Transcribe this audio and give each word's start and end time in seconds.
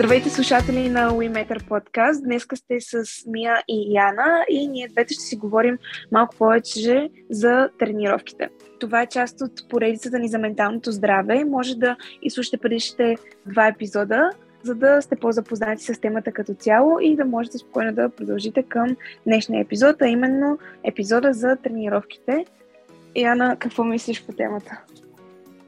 Здравейте 0.00 0.30
слушатели 0.30 0.88
на 0.88 1.10
WeMeter 1.10 1.68
подкаст. 1.68 2.24
Днес 2.24 2.46
сте 2.54 2.80
с 2.80 3.04
Мия 3.26 3.62
и 3.68 3.94
Яна 3.94 4.44
и 4.50 4.68
ние 4.68 4.88
двете 4.88 5.14
ще 5.14 5.22
си 5.22 5.36
говорим 5.36 5.78
малко 6.12 6.36
повече 6.36 7.10
за 7.30 7.68
тренировките. 7.78 8.48
Това 8.78 9.02
е 9.02 9.06
част 9.06 9.40
от 9.40 9.68
поредицата 9.68 10.18
ни 10.18 10.28
за 10.28 10.38
менталното 10.38 10.92
здраве. 10.92 11.44
Може 11.44 11.74
да 11.74 11.96
изслушате 12.22 12.56
предишните 12.56 13.16
два 13.46 13.66
епизода, 13.66 14.30
за 14.62 14.74
да 14.74 15.02
сте 15.02 15.16
по-запознати 15.16 15.84
с 15.84 16.00
темата 16.00 16.32
като 16.32 16.54
цяло 16.54 17.00
и 17.00 17.16
да 17.16 17.24
можете 17.24 17.58
спокойно 17.58 17.92
да 17.92 18.08
продължите 18.08 18.62
към 18.62 18.96
днешния 19.26 19.60
епизод, 19.60 20.02
а 20.02 20.08
именно 20.08 20.58
епизода 20.84 21.32
за 21.32 21.56
тренировките. 21.56 22.44
Яна, 23.16 23.56
какво 23.58 23.84
мислиш 23.84 24.26
по 24.26 24.32
темата? 24.32 24.80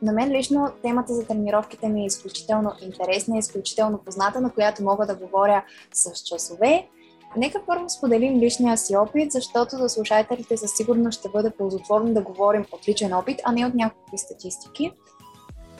На 0.02 0.12
мен 0.12 0.30
лично 0.30 0.69
темата 0.83 1.15
за 1.15 1.27
тренировките 1.27 1.88
ми 1.88 2.02
е 2.02 2.06
изключително 2.06 2.73
интересна, 2.83 3.38
изключително 3.38 3.98
позната, 3.98 4.41
на 4.41 4.51
която 4.51 4.84
мога 4.84 5.06
да 5.06 5.15
говоря 5.15 5.65
с 5.92 6.23
часове. 6.23 6.88
Нека 7.37 7.61
първо 7.66 7.88
споделим 7.88 8.41
личния 8.41 8.77
си 8.77 8.97
опит, 8.97 9.33
защото 9.33 9.77
за 9.77 9.88
слушателите 9.88 10.56
със 10.56 10.77
сигурност 10.77 11.19
ще 11.19 11.28
бъде 11.28 11.51
ползотворно 11.51 12.15
да 12.15 12.23
говорим 12.23 12.65
от 12.73 12.88
личен 12.88 13.12
опит, 13.12 13.41
а 13.45 13.52
не 13.52 13.66
от 13.66 13.75
някакви 13.75 14.19
статистики. 14.19 14.92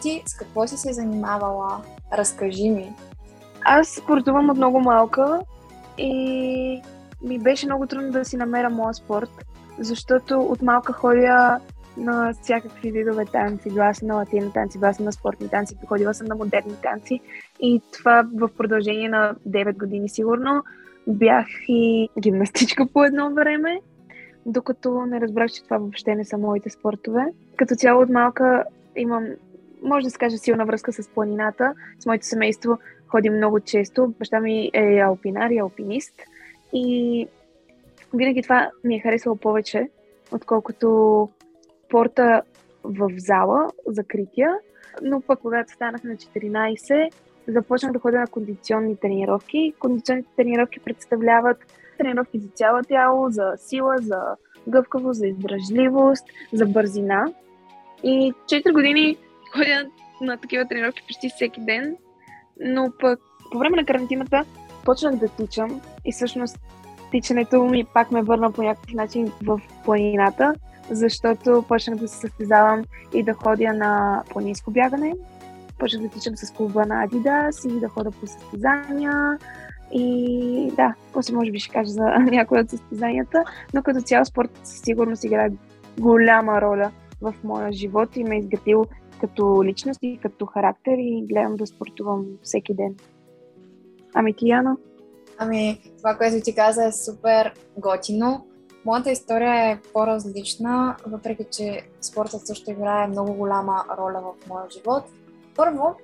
Ти 0.03 0.23
с 0.27 0.35
какво 0.35 0.67
си 0.67 0.77
се 0.77 0.93
занимавала? 0.93 1.83
Разкажи 2.13 2.71
ми. 2.71 2.93
Аз 3.65 3.89
спортувам 3.89 4.51
от 4.51 4.57
много 4.57 4.81
малка 4.81 5.41
и 5.99 6.83
ми 7.23 7.39
беше 7.39 7.67
много 7.67 7.87
трудно 7.87 8.11
да 8.11 8.25
си 8.25 8.37
намеря 8.37 8.71
моя 8.71 8.95
спорт, 8.95 9.31
защото 9.79 10.41
от 10.41 10.63
малка 10.63 10.93
ходя 10.93 11.61
на 11.97 12.33
всякакви 12.43 12.91
видове 12.91 13.25
танци. 13.25 13.71
Била 13.71 13.95
съм 13.95 14.09
на 14.09 14.15
латина 14.15 14.53
танци, 14.53 14.79
била 14.79 14.93
съм 14.93 15.05
на 15.05 15.13
спортни 15.13 15.49
танци, 15.49 15.77
ходила 15.87 16.15
съм 16.15 16.27
на 16.27 16.35
модерни 16.35 16.75
танци. 16.83 17.21
И 17.61 17.83
това 17.93 18.29
в 18.35 18.49
продължение 18.59 19.09
на 19.09 19.35
9 19.49 19.79
години 19.79 20.09
сигурно. 20.09 20.63
Бях 21.07 21.47
и 21.69 22.09
гимнастичка 22.21 22.87
по 22.87 23.05
едно 23.05 23.35
време, 23.35 23.81
докато 24.47 25.07
не 25.07 25.21
разбрах, 25.21 25.51
че 25.51 25.65
това 25.65 25.79
въобще 25.79 26.15
не 26.15 26.25
са 26.25 26.39
моите 26.39 26.71
спортове. 26.71 27.27
Като 27.57 27.75
цяло 27.75 28.03
от 28.03 28.09
малка 28.09 28.65
имам, 28.97 29.27
може 29.83 30.05
да 30.05 30.11
се 30.11 30.19
каже, 30.19 30.39
силна 30.39 30.67
връзка 30.67 30.93
с 30.93 31.09
планината. 31.09 31.75
С 31.99 32.07
моето 32.07 32.27
семейство 32.27 32.79
ходим 33.07 33.37
много 33.37 33.61
често. 33.61 34.15
Баща 34.19 34.41
ми 34.41 34.71
е 34.75 34.99
алпинар 34.99 35.51
и 35.51 35.59
алпинист. 35.59 36.15
И 36.73 37.29
винаги 38.15 38.43
това 38.43 38.71
ми 38.85 38.95
е 38.97 39.01
харесвало 39.01 39.37
повече, 39.37 39.89
отколкото 40.33 41.29
спорта 41.93 42.43
в 42.85 43.11
зала, 43.17 43.69
закрития, 43.87 44.55
но 45.03 45.21
пък 45.21 45.39
когато 45.39 45.73
станах 45.73 46.05
на 46.05 46.17
14, 46.17 47.11
започнах 47.49 47.93
да 47.93 47.99
ходя 47.99 48.21
на 48.21 48.27
кондиционни 48.27 48.97
тренировки. 48.97 49.75
Кондиционните 49.79 50.29
тренировки 50.37 50.81
представляват 50.81 51.57
тренировки 51.99 52.39
за 52.39 52.49
цяло 52.49 52.83
тяло, 52.89 53.31
за 53.31 53.53
сила, 53.57 53.97
за 53.99 54.21
гъвкавост, 54.69 55.19
за 55.19 55.27
издръжливост, 55.27 56.25
за 56.53 56.67
бързина. 56.67 57.25
И 58.03 58.33
4 58.47 58.73
години 58.73 59.17
ходя 59.53 59.91
на 60.21 60.37
такива 60.37 60.69
тренировки 60.69 61.03
почти 61.07 61.29
всеки 61.29 61.61
ден, 61.61 61.97
но 62.61 62.93
пък 63.01 63.21
по 63.53 63.59
време 63.59 63.77
на 63.77 63.87
карантината 63.87 64.45
почнах 64.85 65.17
да 65.17 65.29
тичам 65.29 65.81
и 66.05 66.13
всъщност 66.13 66.59
тичането 67.11 67.65
ми 67.65 67.85
пак 67.95 68.11
ме 68.11 68.23
върна 68.23 68.53
по 68.53 68.63
някакъв 68.63 68.95
начин 68.95 69.33
в 69.43 69.61
планината 69.85 70.55
защото 70.91 71.65
почнах 71.69 71.97
да 71.97 72.09
се 72.09 72.17
състезавам 72.17 72.85
и 73.15 73.23
да 73.23 73.33
ходя 73.33 73.73
на 73.73 74.23
планинско 74.31 74.71
бягане. 74.71 75.15
Почнах 75.79 76.03
да 76.03 76.09
тичам 76.09 76.37
с 76.37 76.51
клуба 76.51 76.87
на 76.87 77.09
Adidas 77.09 77.77
и 77.77 77.81
да 77.81 77.89
хода 77.89 78.11
по 78.11 78.27
състезания. 78.27 79.39
И 79.93 80.73
да, 80.77 80.95
после 81.13 81.35
може 81.35 81.51
би 81.51 81.59
ще 81.59 81.73
кажа 81.73 81.91
за 81.91 82.05
някои 82.19 82.61
от 82.61 82.71
състезанията, 82.71 83.45
но 83.75 83.83
като 83.83 84.01
цял 84.01 84.25
спорт 84.25 84.51
със 84.65 84.81
сигурност 84.81 85.25
играе 85.25 85.51
голяма 86.01 86.61
роля 86.61 86.91
в 87.21 87.35
моя 87.45 87.73
живот 87.73 88.17
и 88.17 88.25
ме 88.25 88.37
е 88.37 88.39
изградил 88.39 88.85
като 89.21 89.65
личност 89.65 89.99
и 90.03 90.19
като 90.23 90.47
характер 90.47 90.93
и 90.99 91.27
гледам 91.29 91.57
да 91.57 91.67
спортувам 91.67 92.27
всеки 92.43 92.75
ден. 92.75 92.95
Ами 94.15 94.35
ти, 94.35 94.49
Яна? 94.49 94.77
Ами, 95.39 95.81
това, 95.99 96.17
което 96.17 96.45
ти 96.45 96.55
каза 96.55 96.85
е 96.85 96.93
супер 96.93 97.53
готино. 97.79 98.47
Моята 98.85 99.11
история 99.11 99.71
е 99.71 99.79
по-различна, 99.93 100.97
въпреки 101.07 101.45
че 101.51 101.83
спортът 102.01 102.47
също 102.47 102.71
играе 102.71 103.07
много 103.07 103.35
голяма 103.35 103.85
роля 103.99 104.21
в 104.21 104.49
моя 104.49 104.65
живот. 104.71 105.05
Първо, 105.57 105.97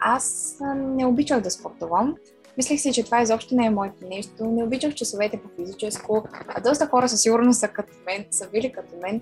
аз 0.00 0.56
не 0.76 1.06
обичах 1.06 1.40
да 1.40 1.50
спортувам. 1.50 2.16
Мислех 2.56 2.80
си, 2.80 2.92
че 2.92 3.04
това 3.04 3.22
изобщо 3.22 3.54
не 3.54 3.66
е 3.66 3.70
моето 3.70 4.04
нещо. 4.08 4.44
Не 4.44 4.64
обичах 4.64 4.94
часовете 4.94 5.42
по 5.42 5.48
физическо. 5.56 6.24
А 6.48 6.60
доста 6.60 6.86
хора 6.86 7.08
със 7.08 7.22
сигурност 7.22 7.60
са 7.60 7.68
като 7.68 7.92
мен, 8.06 8.24
са 8.30 8.50
били 8.50 8.72
като 8.72 8.94
мен. 9.02 9.20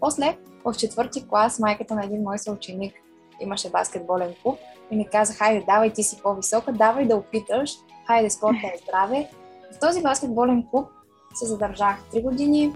После, 0.00 0.36
в 0.64 0.74
четвърти 0.74 1.28
клас, 1.28 1.58
майката 1.58 1.94
на 1.94 2.04
един 2.04 2.22
мой 2.22 2.38
съученик 2.38 2.94
имаше 3.40 3.70
баскетболен 3.70 4.34
клуб 4.42 4.58
и 4.90 4.96
ми 4.96 5.08
каза, 5.08 5.32
хайде, 5.34 5.64
давай 5.66 5.92
ти 5.92 6.02
си 6.02 6.20
по-висока, 6.22 6.72
давай 6.72 7.06
да 7.06 7.16
опиташ, 7.16 7.70
хайде, 8.06 8.30
спорта 8.30 8.66
е 8.74 8.78
здраве. 8.82 9.30
В 9.72 9.78
този 9.78 10.02
баскетболен 10.02 10.66
клуб 10.70 10.88
се 11.34 11.46
задържах 11.46 11.96
3 12.12 12.22
години 12.22 12.72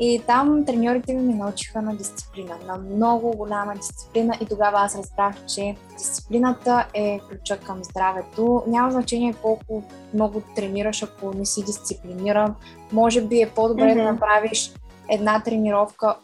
и 0.00 0.22
там 0.26 0.64
треньорите 0.64 1.14
ми 1.14 1.22
ме 1.22 1.34
научиха 1.34 1.82
на 1.82 1.96
дисциплина, 1.96 2.58
на 2.66 2.76
много 2.76 3.36
голяма 3.36 3.74
дисциплина 3.74 4.38
и 4.40 4.46
тогава 4.46 4.78
аз 4.78 4.96
разбрах, 4.96 5.46
че 5.46 5.76
дисциплината 5.98 6.86
е 6.94 7.20
ключа 7.28 7.58
към 7.60 7.84
здравето. 7.84 8.62
Няма 8.66 8.90
значение 8.90 9.34
колко 9.42 9.82
много 10.14 10.42
тренираш, 10.56 11.02
ако 11.02 11.34
не 11.34 11.44
си 11.46 11.64
дисциплиниран. 11.64 12.54
Може 12.92 13.22
би 13.22 13.40
е 13.40 13.50
по-добре 13.50 13.82
mm-hmm. 13.82 14.04
да 14.04 14.12
направиш 14.12 14.72
една 15.10 15.42
тренировка 15.42 16.16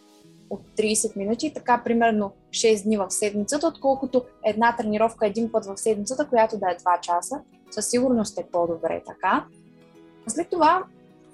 от 0.51 0.61
30 0.79 1.17
минути, 1.17 1.53
така 1.55 1.83
примерно 1.85 2.33
6 2.51 2.85
дни 2.85 2.97
в 2.97 3.11
седмицата, 3.11 3.67
отколкото 3.67 4.25
една 4.45 4.77
тренировка 4.77 5.27
един 5.27 5.53
път 5.53 5.67
в 5.67 5.77
седмицата, 5.77 6.29
която 6.29 6.59
да 6.59 6.71
е 6.71 6.77
2 6.77 7.01
часа. 7.01 7.41
Със 7.71 7.91
сигурност 7.91 8.39
е 8.39 8.47
по-добре 8.53 9.03
така. 9.07 9.45
След 10.27 10.51
това 10.51 10.85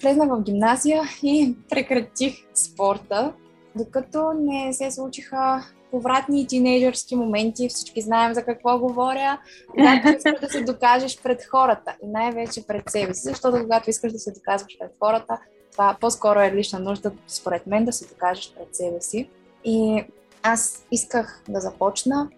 влезнах 0.02 0.28
в 0.28 0.42
гимназия 0.42 1.02
и 1.22 1.56
прекратих 1.70 2.34
спорта, 2.54 3.32
докато 3.76 4.32
не 4.32 4.72
се 4.72 4.90
случиха 4.90 5.64
повратни 5.90 6.46
тинейджърски 6.46 7.16
моменти, 7.16 7.68
всички 7.68 8.00
знаем 8.00 8.34
за 8.34 8.42
какво 8.42 8.78
говоря, 8.78 9.40
когато 9.70 10.08
искаш 10.16 10.40
да 10.40 10.48
се 10.48 10.60
докажеш 10.60 11.22
пред 11.22 11.44
хората 11.44 11.96
и 12.02 12.06
най-вече 12.06 12.66
пред 12.66 12.90
себе 12.90 13.14
си, 13.14 13.28
защото 13.28 13.60
когато 13.60 13.90
искаш 13.90 14.12
да 14.12 14.18
се 14.18 14.32
доказваш 14.32 14.78
пред 14.78 14.90
хората, 15.02 15.38
това 15.72 15.96
по-скоро 16.00 16.40
е 16.40 16.52
лична 16.54 16.78
нужда, 16.78 17.12
според 17.26 17.66
мен, 17.66 17.84
да 17.84 17.92
се 17.92 18.08
докажеш 18.08 18.52
пред 18.56 18.76
себе 18.76 19.00
си. 19.00 19.30
И 19.64 20.04
аз 20.42 20.86
исках 20.90 21.42
да 21.48 21.60
започна 21.60 22.28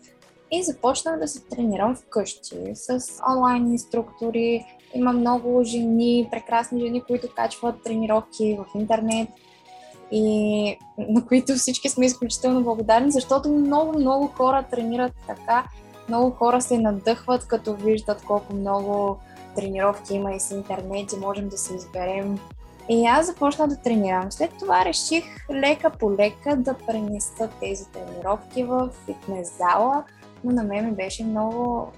и 0.51 0.63
започнах 0.63 1.19
да 1.19 1.29
се 1.29 1.41
тренирам 1.45 1.97
вкъщи 1.97 2.57
с 2.75 3.01
онлайн 3.31 3.67
инструктори, 3.67 4.65
има 4.95 5.13
много 5.13 5.65
жени, 5.65 6.29
прекрасни 6.31 6.81
жени, 6.81 7.03
които 7.03 7.29
качват 7.37 7.83
тренировки 7.83 8.59
в 8.59 8.79
интернет 8.79 9.29
и 10.13 10.79
на 10.99 11.27
които 11.27 11.55
всички 11.55 11.89
сме 11.89 12.07
изключително 12.07 12.63
благодарни, 12.63 13.11
защото 13.11 13.49
много, 13.49 13.99
много 13.99 14.27
хора 14.27 14.65
тренират 14.71 15.13
така. 15.27 15.65
Много 16.09 16.31
хора 16.31 16.61
се 16.61 16.79
надъхват, 16.79 17.47
като 17.47 17.75
виждат 17.75 18.23
колко 18.23 18.55
много 18.55 19.19
тренировки 19.57 20.15
има 20.15 20.33
и 20.33 20.41
с 20.41 20.51
интернет 20.51 21.13
и 21.13 21.17
можем 21.17 21.49
да 21.49 21.59
се 21.59 21.75
изберем. 21.75 22.39
И 22.89 23.07
аз 23.07 23.27
започнах 23.27 23.69
да 23.69 23.77
тренирам. 23.77 24.33
След 24.33 24.51
това 24.59 24.85
реших 24.85 25.25
лека 25.51 25.91
по 25.91 26.13
лека 26.13 26.57
да 26.57 26.75
пренеса 26.75 27.49
тези 27.61 27.85
тренировки 27.89 28.65
в 28.65 28.91
фитнес 29.07 29.59
зала, 29.59 30.05
но 30.45 30.53
на 30.53 30.63
мен 30.63 30.85
ми 30.85 30.93
беше 30.93 31.25
много 31.25 31.89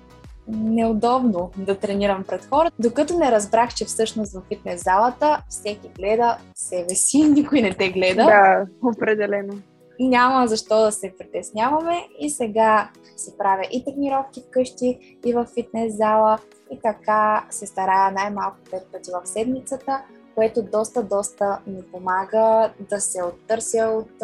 неудобно 0.48 1.50
да 1.56 1.78
тренирам 1.78 2.24
пред 2.28 2.44
хора, 2.44 2.70
докато 2.78 3.18
не 3.18 3.32
разбрах, 3.32 3.74
че 3.74 3.84
всъщност 3.84 4.32
в 4.32 4.42
фитнес 4.48 4.84
залата 4.84 5.42
всеки 5.48 5.88
гледа 5.88 6.38
себе 6.54 6.94
си, 6.94 7.22
никой 7.22 7.62
не 7.62 7.74
те 7.74 7.90
гледа. 7.90 8.24
Да, 8.24 8.66
определено. 8.88 9.54
Няма 10.00 10.46
защо 10.46 10.84
да 10.84 10.92
се 10.92 11.12
притесняваме 11.18 12.06
и 12.18 12.30
сега 12.30 12.90
си 13.16 13.32
правя 13.38 13.62
и 13.72 13.84
тренировки 13.84 14.42
вкъщи, 14.48 15.18
и 15.26 15.32
в 15.32 15.46
фитнес 15.54 15.96
зала 15.96 16.38
и 16.70 16.78
така 16.82 17.46
се 17.50 17.66
старая 17.66 18.12
най-малко 18.12 18.56
5 18.72 18.92
пъти 18.92 19.10
в 19.10 19.28
седмицата, 19.28 20.02
което 20.34 20.62
доста, 20.62 21.02
доста 21.02 21.58
ми 21.66 21.82
помага 21.92 22.72
да 22.90 23.00
се 23.00 23.22
оттърся 23.22 23.78
от 23.78 24.22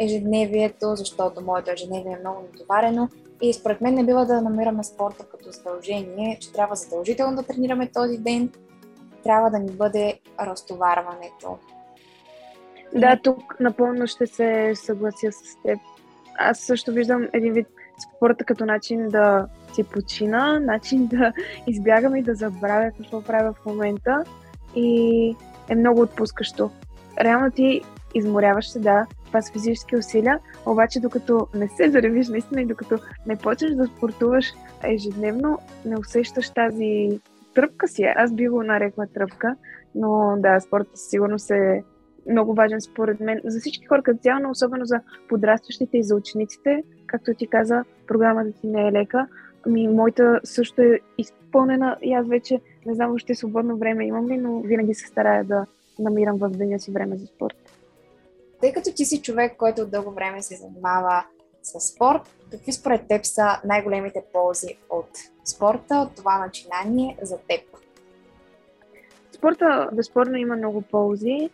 ежедневието, 0.00 0.96
защото 0.96 1.40
моето 1.40 1.70
ежедневие 1.70 2.12
е 2.12 2.20
много 2.20 2.40
натоварено 2.52 3.08
и 3.42 3.52
според 3.52 3.80
мен 3.80 3.94
не 3.94 4.04
бива 4.04 4.26
да 4.26 4.40
намираме 4.40 4.84
спорта 4.84 5.24
като 5.24 5.50
задължение, 5.50 6.38
че 6.40 6.52
трябва 6.52 6.76
задължително 6.76 7.36
да 7.36 7.42
тренираме 7.42 7.90
този 7.94 8.18
ден, 8.18 8.50
трябва 9.24 9.50
да 9.50 9.58
ни 9.58 9.70
бъде 9.70 10.20
разтоварването. 10.40 11.58
Да, 12.94 13.18
тук 13.22 13.56
напълно 13.60 14.06
ще 14.06 14.26
се 14.26 14.72
съглася 14.74 15.32
с 15.32 15.62
теб. 15.62 15.78
Аз 16.38 16.58
също 16.58 16.92
виждам 16.92 17.28
един 17.32 17.52
вид 17.52 17.66
спорта 18.02 18.44
като 18.44 18.66
начин 18.66 19.08
да 19.08 19.46
си 19.74 19.84
почина, 19.84 20.60
начин 20.60 21.06
да 21.06 21.32
избягам 21.66 22.16
и 22.16 22.22
да 22.22 22.34
забравя 22.34 22.90
какво 22.96 23.22
правя 23.22 23.52
в 23.52 23.66
момента 23.66 24.24
и 24.76 25.36
е 25.68 25.74
много 25.74 26.00
отпускащо. 26.00 26.70
Реално 27.20 27.50
ти 27.50 27.82
изморяваш 28.14 28.68
се, 28.70 28.78
да, 28.78 29.06
това 29.26 29.42
са 29.42 29.52
физически 29.52 29.96
усилия, 29.96 30.38
обаче 30.66 31.00
докато 31.00 31.48
не 31.54 31.68
се 31.68 31.90
заревиш 31.90 32.28
наистина 32.28 32.62
и 32.62 32.66
докато 32.66 32.98
не 33.26 33.36
почнеш 33.36 33.74
да 33.74 33.86
спортуваш 33.86 34.46
ежедневно, 34.84 35.58
не 35.84 35.98
усещаш 35.98 36.50
тази 36.50 37.20
тръпка 37.54 37.88
си. 37.88 38.02
Аз 38.02 38.32
би 38.32 38.48
го 38.48 38.62
нарекла 38.62 39.06
тръпка, 39.06 39.56
но 39.94 40.34
да, 40.38 40.60
спортът 40.60 40.98
сигурно 40.98 41.38
се 41.38 41.82
много 42.30 42.54
важен 42.54 42.80
според 42.80 43.20
мен 43.20 43.40
за 43.44 43.60
всички 43.60 43.86
хора 43.86 44.02
като 44.02 44.18
цяло, 44.18 44.40
но 44.42 44.50
особено 44.50 44.84
за 44.84 45.00
подрастващите 45.28 45.98
и 45.98 46.02
за 46.02 46.14
учениците. 46.14 46.82
Както 47.06 47.34
ти 47.34 47.46
каза, 47.46 47.84
програмата 48.06 48.52
ти 48.60 48.66
не 48.66 48.88
е 48.88 48.92
лека. 48.92 49.26
Ами, 49.66 49.88
моята 49.88 50.40
също 50.44 50.82
е 50.82 51.00
изпълнена 51.18 51.96
и 52.02 52.14
аз 52.14 52.28
вече 52.28 52.60
не 52.86 52.94
знам 52.94 53.14
още 53.14 53.34
свободно 53.34 53.76
време 53.76 54.06
имам 54.06 54.28
ли, 54.28 54.36
но 54.36 54.60
винаги 54.60 54.94
се 54.94 55.06
старая 55.06 55.44
да 55.44 55.66
намирам 55.98 56.38
в 56.38 56.48
деня 56.48 56.78
си 56.80 56.90
време 56.90 57.16
за 57.16 57.26
спорт. 57.26 57.63
Тъй 58.64 58.72
като 58.72 58.90
ти 58.94 59.04
си 59.04 59.22
човек, 59.22 59.56
който 59.56 59.82
от 59.82 59.90
дълго 59.90 60.10
време 60.10 60.42
се 60.42 60.56
занимава 60.56 61.24
с 61.62 61.80
спорт, 61.80 62.20
какви 62.50 62.72
според 62.72 63.08
теб 63.08 63.24
са 63.24 63.60
най-големите 63.64 64.22
ползи 64.32 64.78
от 64.90 65.08
спорта, 65.44 65.94
от 65.96 66.14
това 66.16 66.38
начинание 66.38 67.16
за 67.22 67.38
теб? 67.38 67.60
Спорта 69.32 69.88
безспорно 69.92 70.36
има 70.36 70.56
много 70.56 70.82
ползи. 70.82 71.50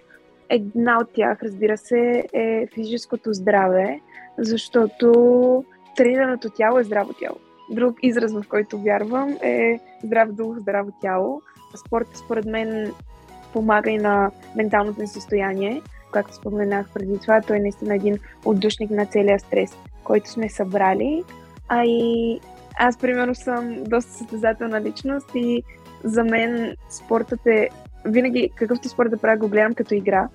Една 0.49 0.99
от 0.99 1.13
тях, 1.13 1.43
разбира 1.43 1.79
се, 1.79 2.25
е 2.33 2.67
физическото 2.75 3.33
здраве, 3.33 4.01
защото 4.39 5.65
тренираното 5.97 6.51
тяло 6.51 6.79
е 6.79 6.85
здраво 6.85 7.13
тяло. 7.13 7.37
Друг 7.71 7.97
израз, 8.03 8.33
в 8.33 8.45
който 8.49 8.79
вярвам, 8.79 9.39
е 9.43 9.81
здрав 10.05 10.33
дух, 10.33 10.59
здраво 10.59 10.93
тяло. 11.01 11.43
Спортът, 11.87 12.17
според 12.17 12.45
мен, 12.45 12.93
помага 13.53 13.91
и 13.91 13.99
на 13.99 14.31
менталното 14.57 15.01
ни 15.01 15.07
състояние. 15.07 15.83
Както 16.13 16.35
споменах 16.35 16.87
преди 16.95 17.19
това, 17.19 17.41
той 17.41 17.57
е 17.57 17.61
наистина 17.61 17.95
един 17.95 18.19
отдушник 18.45 18.91
на 18.91 19.07
целия 19.07 19.39
стрес, 19.39 19.71
който 20.05 20.31
сме 20.31 20.49
събрали. 20.49 21.25
А 21.69 21.85
и 21.85 22.41
аз, 22.79 22.99
примерно, 22.99 23.35
съм 23.35 23.85
доста 23.85 24.13
състезателна 24.13 24.81
личност 24.81 25.31
и 25.35 25.63
за 26.05 26.25
мен 26.25 26.77
спортът 26.91 27.47
е 27.47 27.69
винаги 28.05 28.51
какъвто 28.57 28.89
спорт 28.89 29.11
да 29.11 29.17
правя, 29.17 29.37
го 29.37 29.49
гледам 29.49 29.75
като 29.75 29.95
игра. 29.95 30.29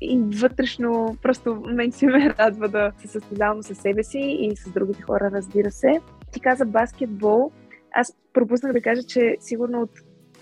И 0.00 0.20
вътрешно 0.40 1.16
просто 1.22 1.62
мен 1.66 1.92
си 1.92 2.06
ме 2.06 2.34
радва 2.38 2.68
да 2.68 2.92
се 2.98 3.08
състезавам 3.08 3.62
със 3.62 3.78
себе 3.78 4.02
си 4.02 4.18
и 4.18 4.56
с 4.56 4.70
другите 4.70 5.02
хора, 5.02 5.30
разбира 5.32 5.70
се. 5.70 6.00
Ти 6.32 6.40
каза 6.40 6.64
баскетбол. 6.64 7.50
Аз 7.94 8.16
пропуснах 8.32 8.72
да 8.72 8.82
кажа, 8.82 9.02
че 9.02 9.36
сигурно 9.40 9.80
от 9.80 9.90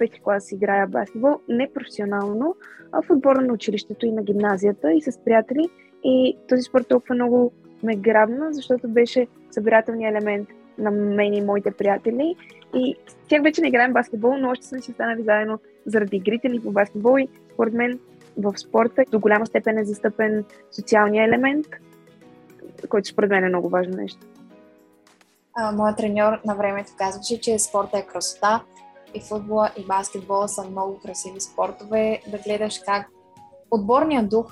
пети 0.00 0.20
клас 0.20 0.52
играя 0.52 0.86
баскетбол, 0.86 1.40
не 1.48 1.72
професионално, 1.74 2.56
а 2.92 3.02
в 3.02 3.10
отбора 3.10 3.40
на 3.40 3.52
училището 3.52 4.06
и 4.06 4.12
на 4.12 4.22
гимназията 4.22 4.92
и 4.92 5.02
с 5.02 5.18
приятели. 5.24 5.68
И 6.04 6.36
този 6.48 6.62
спорт 6.62 6.88
толкова 6.88 7.14
много 7.14 7.52
ме 7.82 7.96
грабна, 7.96 8.52
защото 8.52 8.88
беше 8.88 9.26
събирателният 9.50 10.16
елемент 10.16 10.48
на 10.78 10.90
мен 10.90 11.34
и 11.34 11.40
моите 11.40 11.70
приятели. 11.70 12.36
И 12.74 12.96
с 13.08 13.28
тях 13.28 13.42
вече 13.42 13.60
не 13.60 13.68
играем 13.68 13.92
баскетбол, 13.92 14.36
но 14.36 14.50
още 14.50 14.66
сме 14.66 14.80
си 14.80 14.90
останали 14.90 15.22
заедно 15.22 15.58
заради 15.86 16.16
игрите 16.16 16.48
ни 16.48 16.60
по 16.60 16.70
баскетбол 16.70 17.18
и 17.18 17.28
според 17.52 17.74
мен 17.74 17.98
в 18.38 18.58
спорта 18.58 19.04
до 19.10 19.20
голяма 19.20 19.46
степен 19.46 19.78
е 19.78 19.84
застъпен 19.84 20.44
социалния 20.70 21.24
елемент, 21.24 21.66
който 22.88 23.08
според 23.08 23.30
мен 23.30 23.44
е 23.44 23.48
много 23.48 23.68
важно 23.68 23.96
нещо. 23.96 24.26
Моят 25.74 25.96
треньор 25.96 26.32
на 26.46 26.54
времето 26.54 26.92
казваше, 26.98 27.40
че 27.40 27.58
спорта 27.58 27.98
е 27.98 28.06
красота 28.06 28.64
и 29.14 29.20
футбола 29.20 29.70
и 29.76 29.84
баскетбола 29.86 30.48
са 30.48 30.64
много 30.64 30.98
красиви 30.98 31.40
спортове. 31.40 32.22
Да 32.30 32.38
гледаш 32.38 32.80
как 32.86 33.08
отборният 33.70 34.28
дух, 34.28 34.46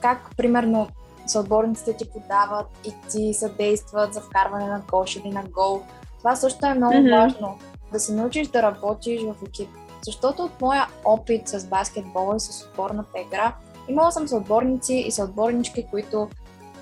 как 0.00 0.30
примерно 0.36 0.88
съотборниците 1.26 1.96
ти 1.96 2.10
подават 2.10 2.66
и 2.86 2.92
ти 3.10 3.34
съдействат 3.34 4.14
за 4.14 4.20
вкарване 4.20 4.66
на 4.66 4.82
кош 4.90 5.16
или 5.16 5.28
на 5.28 5.42
гол. 5.52 5.82
Това 6.18 6.36
също 6.36 6.66
е 6.66 6.74
много 6.74 6.94
mm-hmm. 6.94 7.22
важно. 7.22 7.58
Да 7.92 8.00
се 8.00 8.14
научиш 8.14 8.48
да 8.48 8.62
работиш 8.62 9.22
в 9.22 9.34
екип. 9.48 9.68
Защото 10.06 10.42
от 10.42 10.60
моя 10.60 10.86
опит 11.04 11.48
с 11.48 11.66
баскетбола 11.66 12.36
и 12.36 12.40
с 12.40 12.66
отборната 12.66 13.20
игра, 13.26 13.54
имала 13.88 14.12
съм 14.12 14.28
съотборници 14.28 14.94
и 14.94 15.10
съотборнички, 15.10 15.86
които 15.90 16.28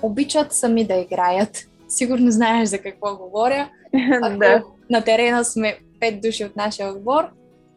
обичат 0.01 0.53
сами 0.53 0.87
да 0.87 0.95
играят. 0.95 1.57
Сигурно 1.87 2.31
знаеш 2.31 2.69
за 2.69 2.77
какво 2.77 3.15
говоря. 3.15 3.69
Ако 4.23 4.37
да. 4.37 4.63
на 4.89 5.03
терена 5.03 5.45
сме 5.45 5.79
пет 6.05 6.21
души 6.21 6.45
от 6.45 6.55
нашия 6.55 6.91
отбор, 6.91 7.23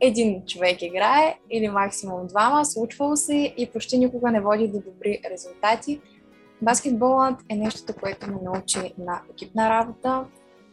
един 0.00 0.44
човек 0.46 0.82
играе 0.82 1.38
или 1.50 1.68
максимум 1.68 2.26
двама, 2.26 2.64
случвало 2.64 3.16
се 3.16 3.54
и 3.56 3.70
почти 3.72 3.98
никога 3.98 4.30
не 4.30 4.40
води 4.40 4.68
до 4.68 4.80
добри 4.80 5.20
резултати. 5.32 6.00
Баскетболът 6.62 7.40
е 7.48 7.56
нещото, 7.56 8.00
което 8.00 8.30
ме 8.30 8.36
научи 8.42 8.94
на 8.98 9.20
екипна 9.30 9.70
работа. 9.70 10.24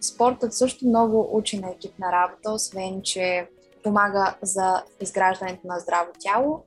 Спортът 0.01 0.53
също 0.53 0.87
много 0.87 1.29
учи 1.31 1.59
на 1.59 1.69
екипна 1.69 2.11
работа, 2.11 2.51
освен 2.51 3.01
че 3.01 3.47
помага 3.83 4.35
за 4.41 4.83
изграждането 5.01 5.67
на 5.67 5.79
здраво 5.79 6.11
тяло. 6.19 6.63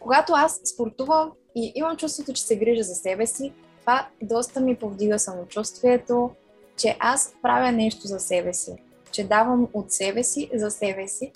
Когато 0.00 0.32
аз 0.36 0.60
спортувам 0.74 1.32
и 1.54 1.72
имам 1.74 1.96
чувството, 1.96 2.32
че 2.32 2.42
се 2.42 2.56
грижа 2.56 2.82
за 2.82 2.94
себе 2.94 3.26
си, 3.26 3.52
това 3.80 4.08
доста 4.22 4.60
ми 4.60 4.76
повдига 4.76 5.18
самочувствието, 5.18 6.30
че 6.76 6.96
аз 7.00 7.34
правя 7.42 7.72
нещо 7.72 8.06
за 8.06 8.20
себе 8.20 8.54
си, 8.54 8.76
че 9.10 9.24
давам 9.24 9.68
от 9.72 9.92
себе 9.92 10.22
си 10.22 10.50
за 10.54 10.70
себе 10.70 11.08
си 11.08 11.32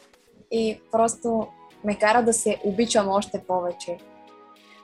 и 0.50 0.80
просто 0.92 1.46
ме 1.84 1.98
кара 1.98 2.22
да 2.22 2.32
се 2.32 2.56
обичам 2.64 3.08
още 3.08 3.42
повече. 3.46 3.98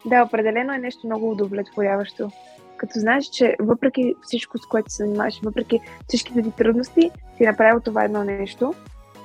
Да, 0.07 0.23
определено 0.23 0.73
е 0.73 0.79
нещо 0.79 1.07
много 1.07 1.31
удовлетворяващо. 1.31 2.31
Като 2.77 2.93
знаеш, 2.97 3.25
че 3.25 3.57
въпреки 3.61 4.15
всичко, 4.23 4.59
с 4.59 4.67
което 4.67 4.91
се 4.91 5.05
занимаваш, 5.05 5.41
въпреки 5.45 5.81
всичките 6.09 6.43
ти 6.43 6.51
трудности, 6.51 7.11
си 7.37 7.43
направил 7.43 7.81
това 7.81 8.05
едно 8.05 8.25
нещо, 8.25 8.75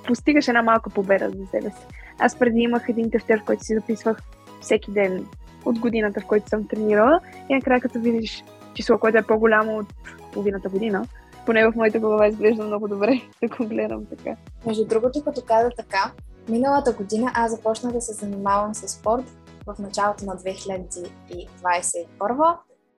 постигаш 0.08 0.48
една 0.48 0.62
малка 0.62 0.90
победа 0.90 1.30
за 1.30 1.46
себе 1.46 1.70
си. 1.70 1.86
Аз 2.20 2.40
преди 2.40 2.60
имах 2.60 2.86
един 2.90 3.12
тефтер, 3.12 3.40
в 3.40 3.46
който 3.46 3.64
си 3.64 3.76
записвах 3.76 4.18
всеки 4.62 4.92
ден 4.92 5.28
от 5.66 5.80
годината, 5.80 6.22
в 6.22 6.26
който 6.26 6.50
съм 6.50 6.68
тренирала 6.68 7.20
и 7.50 7.56
накрая 7.56 7.82
като 7.82 8.00
видиш 8.00 8.44
число, 8.74 8.98
което 8.98 9.18
е 9.18 9.24
по-голямо 9.24 9.78
от 9.78 9.88
половината 10.34 10.70
година, 10.70 11.06
поне 11.46 11.72
в 11.72 11.76
моята 11.76 12.00
глава 12.00 12.28
изглежда 12.28 12.64
много 12.64 12.88
добре 12.88 13.22
да 13.42 13.48
го 13.48 13.68
гледам 13.68 14.06
така. 14.06 14.36
Между 14.66 14.86
другото, 14.86 15.24
като 15.24 15.42
каза 15.42 15.70
така, 15.78 16.12
миналата 16.50 16.94
година 16.94 17.32
аз 17.36 17.52
започнах 17.52 17.94
да 17.94 18.02
се 18.02 18.14
занимавам 18.14 18.76
с 18.76 18.88
спорт 18.88 19.26
в 19.68 19.76
началото 19.80 20.26
на 20.26 20.38
2021 20.38 22.58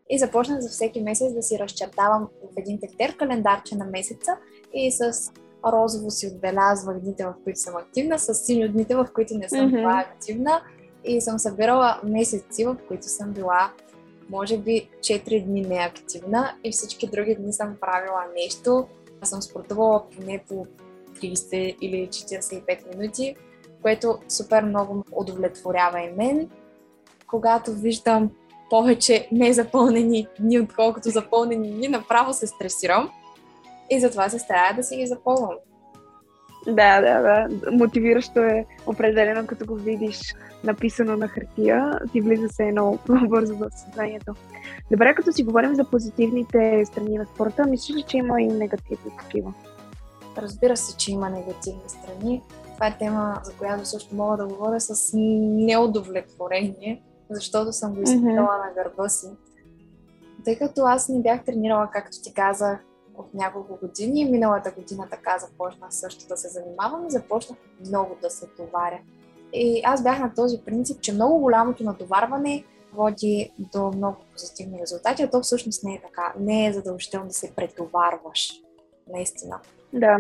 и 0.09 0.19
започнах 0.19 0.59
за 0.59 0.69
всеки 0.69 1.01
месец 1.01 1.33
да 1.33 1.43
си 1.43 1.59
разчертавам 1.59 2.27
в 2.43 2.47
един 2.57 2.79
тефтер 2.79 3.17
календарче 3.17 3.75
на 3.75 3.85
месеца 3.85 4.37
и 4.73 4.91
с 4.91 5.31
розово 5.65 6.11
си 6.11 6.27
отбелязвах 6.27 6.99
дните, 6.99 7.25
в 7.25 7.33
които 7.43 7.59
съм 7.59 7.75
активна, 7.75 8.19
с 8.19 8.33
синьо 8.33 8.71
дните, 8.71 8.95
в 8.95 9.07
които 9.15 9.37
не 9.37 9.49
съм 9.49 9.59
mm-hmm. 9.59 9.71
била 9.71 9.99
активна 9.99 10.61
и 11.03 11.21
съм 11.21 11.39
събирала 11.39 11.99
месеци, 12.03 12.65
в 12.65 12.77
които 12.87 13.07
съм 13.07 13.31
била 13.31 13.71
може 14.29 14.57
би 14.57 14.89
4 14.99 15.45
дни 15.45 15.61
неактивна 15.61 16.55
и 16.63 16.71
всички 16.71 17.07
други 17.07 17.35
дни 17.35 17.53
съм 17.53 17.77
правила 17.81 18.23
нещо. 18.35 18.87
Аз 19.21 19.29
съм 19.29 19.41
спортувала 19.41 20.03
поне 20.15 20.43
по 20.47 20.65
30 21.15 21.77
или 21.81 22.07
45 22.07 22.97
минути, 22.97 23.35
което 23.81 24.19
супер 24.29 24.63
много 24.63 25.03
удовлетворява 25.11 26.01
и 26.01 26.11
мен. 26.11 26.49
Когато 27.27 27.73
виждам 27.73 28.31
повече 28.69 29.27
незапълнени 29.31 30.27
дни, 30.39 30.59
отколкото 30.59 31.09
запълнени 31.09 31.71
дни, 31.71 31.87
направо 31.87 32.33
се 32.33 32.47
стресирам 32.47 33.11
и 33.89 33.99
затова 33.99 34.29
се 34.29 34.39
старая 34.39 34.75
да 34.75 34.83
си 34.83 34.95
ги 34.95 35.07
запълвам. 35.07 35.55
Да, 36.67 37.01
да, 37.01 37.21
да. 37.21 37.71
Мотивиращо 37.71 38.39
е 38.39 38.65
определено, 38.87 39.47
като 39.47 39.65
го 39.65 39.75
видиш 39.75 40.19
написано 40.63 41.17
на 41.17 41.27
хартия, 41.27 41.99
ти 42.11 42.21
влиза 42.21 42.47
се 42.49 42.63
едно 42.63 42.97
по-бързо 43.07 43.55
в 43.55 43.69
съзнанието. 43.71 44.33
Добре, 44.91 45.15
като 45.15 45.31
си 45.31 45.43
говорим 45.43 45.75
за 45.75 45.83
позитивните 45.83 46.83
страни 46.85 47.17
на 47.17 47.25
спорта, 47.25 47.65
мислиш 47.65 47.97
ли, 47.97 48.03
че 48.03 48.17
има 48.17 48.41
и 48.41 48.47
негативни 48.47 49.11
такива? 49.19 49.53
Разбира 50.37 50.77
се, 50.77 50.97
че 50.97 51.11
има 51.11 51.29
негативни 51.29 51.81
страни. 51.87 52.41
Това 52.73 52.87
е 52.87 52.97
тема, 52.97 53.39
за 53.43 53.53
която 53.53 53.85
също 53.85 54.15
мога 54.15 54.37
да 54.37 54.47
говоря 54.47 54.79
с 54.79 55.11
неудовлетворение, 55.13 57.03
защото 57.29 57.73
съм 57.73 57.93
го 57.93 58.01
изпитала 58.01 58.31
mm-hmm. 58.31 58.77
на 58.77 58.83
гърба 58.83 59.09
си. 59.09 59.27
Тъй 60.45 60.57
като 60.57 60.81
аз 60.81 61.09
не 61.09 61.21
бях 61.21 61.43
тренирала, 61.43 61.89
както 61.93 62.21
ти 62.23 62.33
казах, 62.33 62.79
от 63.17 63.33
няколко 63.33 63.77
години. 63.81 64.25
Миналата 64.25 64.71
година 64.71 65.07
така 65.11 65.37
започнах 65.37 65.93
също 65.93 66.27
да 66.27 66.37
се 66.37 66.47
занимавам 66.47 67.07
и 67.07 67.11
започнах 67.11 67.59
много 67.87 68.17
да 68.21 68.29
се 68.29 68.47
товаря. 68.47 68.99
И 69.53 69.81
аз 69.85 70.03
бях 70.03 70.19
на 70.19 70.33
този 70.33 70.61
принцип, 70.65 71.01
че 71.01 71.13
много 71.13 71.39
голямото 71.39 71.83
натоварване 71.83 72.63
води 72.93 73.51
до 73.73 73.91
много 73.91 74.17
позитивни 74.31 74.81
резултати, 74.81 75.23
а 75.23 75.29
то 75.29 75.41
всъщност 75.41 75.83
не 75.83 75.93
е 75.93 76.01
така. 76.01 76.33
Не 76.39 76.67
е 76.67 76.73
задължително 76.73 77.27
да 77.27 77.33
се 77.33 77.55
претоварваш. 77.55 78.61
наистина. 79.13 79.59
Да. 79.93 80.17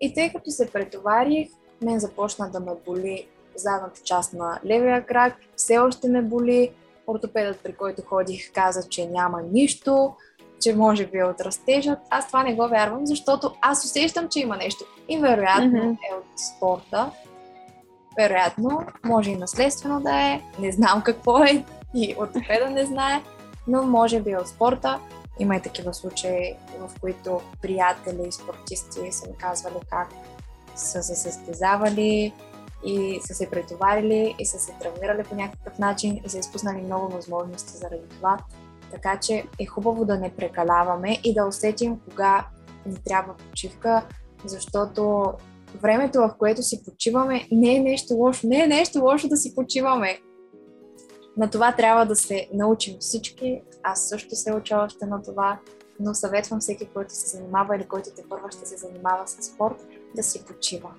И 0.00 0.14
тъй 0.14 0.32
като 0.32 0.50
се 0.50 0.70
претоварих, 0.70 1.48
мен 1.82 2.00
започна 2.00 2.50
да 2.50 2.60
ме 2.60 2.72
боли 2.86 3.28
задната 3.56 4.00
част 4.04 4.32
на 4.32 4.60
левия 4.64 5.06
крак, 5.06 5.36
все 5.56 5.78
още 5.78 6.08
ме 6.08 6.22
боли. 6.22 6.72
Ортопедът, 7.06 7.60
при 7.62 7.72
който 7.72 8.02
ходих, 8.02 8.52
каза, 8.52 8.88
че 8.88 9.06
няма 9.06 9.42
нищо, 9.42 10.14
че 10.60 10.76
може 10.76 11.06
би 11.06 11.18
е 11.18 11.24
от 11.24 11.40
растежът. 11.40 11.98
Аз 12.10 12.26
това 12.26 12.42
не 12.42 12.54
го 12.54 12.68
вярвам, 12.68 13.06
защото 13.06 13.54
аз 13.60 13.84
усещам, 13.84 14.28
че 14.28 14.40
има 14.40 14.56
нещо. 14.56 14.84
И 15.08 15.18
вероятно 15.18 15.78
mm-hmm. 15.78 15.98
е 16.12 16.14
от 16.14 16.40
спорта. 16.40 17.10
Вероятно, 18.18 18.86
може 19.04 19.30
и 19.30 19.36
наследствено 19.36 20.00
да 20.00 20.20
е. 20.20 20.40
Не 20.58 20.72
знам 20.72 21.02
какво 21.02 21.44
е. 21.44 21.64
И 21.94 22.14
ортопеда 22.18 22.70
не 22.70 22.84
знае. 22.86 23.22
Но 23.66 23.82
може 23.82 24.20
би 24.20 24.30
е 24.30 24.38
от 24.38 24.48
спорта. 24.48 24.98
Има 25.38 25.56
и 25.56 25.62
такива 25.62 25.94
случаи, 25.94 26.54
в 26.78 27.00
които 27.00 27.40
приятели 27.62 28.28
и 28.28 28.32
спортисти 28.32 29.12
са 29.12 29.28
ми 29.28 29.36
казвали 29.36 29.74
как 29.90 30.08
са 30.76 31.02
се 31.02 31.14
състезавали 31.14 32.32
и 32.84 33.20
са 33.26 33.34
се 33.34 33.50
претоварили 33.50 34.34
и 34.38 34.46
са 34.46 34.58
се 34.58 34.72
травмирали 34.72 35.24
по 35.24 35.34
някакъв 35.34 35.78
начин 35.78 36.20
и 36.24 36.28
са 36.28 36.38
изпуснали 36.38 36.82
много 36.82 37.08
възможности 37.08 37.76
заради 37.76 38.08
това. 38.10 38.38
Така 38.90 39.18
че 39.20 39.44
е 39.58 39.66
хубаво 39.66 40.04
да 40.04 40.18
не 40.18 40.30
прекаляваме 40.30 41.18
и 41.24 41.34
да 41.34 41.46
усетим 41.46 42.00
кога 42.08 42.46
ни 42.86 42.96
трябва 43.04 43.34
почивка, 43.36 44.06
защото 44.44 45.32
времето, 45.82 46.18
в 46.18 46.34
което 46.38 46.62
си 46.62 46.84
почиваме, 46.84 47.48
не 47.52 47.76
е 47.76 47.80
нещо 47.80 48.14
лошо. 48.14 48.46
Не 48.46 48.62
е 48.64 48.66
нещо 48.66 48.98
лошо 48.98 49.28
да 49.28 49.36
си 49.36 49.54
почиваме. 49.54 50.18
На 51.36 51.50
това 51.50 51.72
трябва 51.72 52.06
да 52.06 52.16
се 52.16 52.48
научим 52.54 52.96
всички. 53.00 53.62
Аз 53.82 54.08
също 54.08 54.36
се 54.36 54.54
уча 54.54 54.76
още 54.76 55.06
на 55.06 55.22
това, 55.22 55.58
но 56.00 56.14
съветвам 56.14 56.60
всеки, 56.60 56.86
който 56.94 57.14
се 57.14 57.36
занимава 57.36 57.76
или 57.76 57.88
който 57.88 58.10
те 58.16 58.22
първа 58.28 58.50
ще 58.50 58.66
се 58.66 58.76
занимава 58.76 59.26
с 59.26 59.42
спорт, 59.42 59.86
да 60.16 60.22
си 60.22 60.44
почива. 60.44 60.90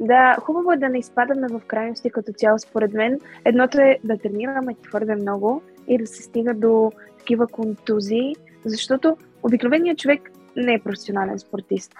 Да, 0.00 0.36
хубаво 0.40 0.72
е 0.72 0.76
да 0.76 0.88
не 0.88 0.98
изпадаме 0.98 1.48
в 1.48 1.60
крайности 1.66 2.10
като 2.10 2.32
цяло, 2.32 2.58
според 2.58 2.92
мен. 2.92 3.20
Едното 3.44 3.78
е 3.80 3.98
да 4.04 4.18
тренираме 4.18 4.76
твърде 4.88 5.14
много 5.14 5.62
и 5.88 5.98
да 5.98 6.06
се 6.06 6.22
стига 6.22 6.54
до 6.54 6.92
такива 7.18 7.46
контузии, 7.46 8.36
защото 8.64 9.16
обикновеният 9.42 9.98
човек 9.98 10.30
не 10.56 10.74
е 10.74 10.82
професионален 10.82 11.38
спортист. 11.38 11.92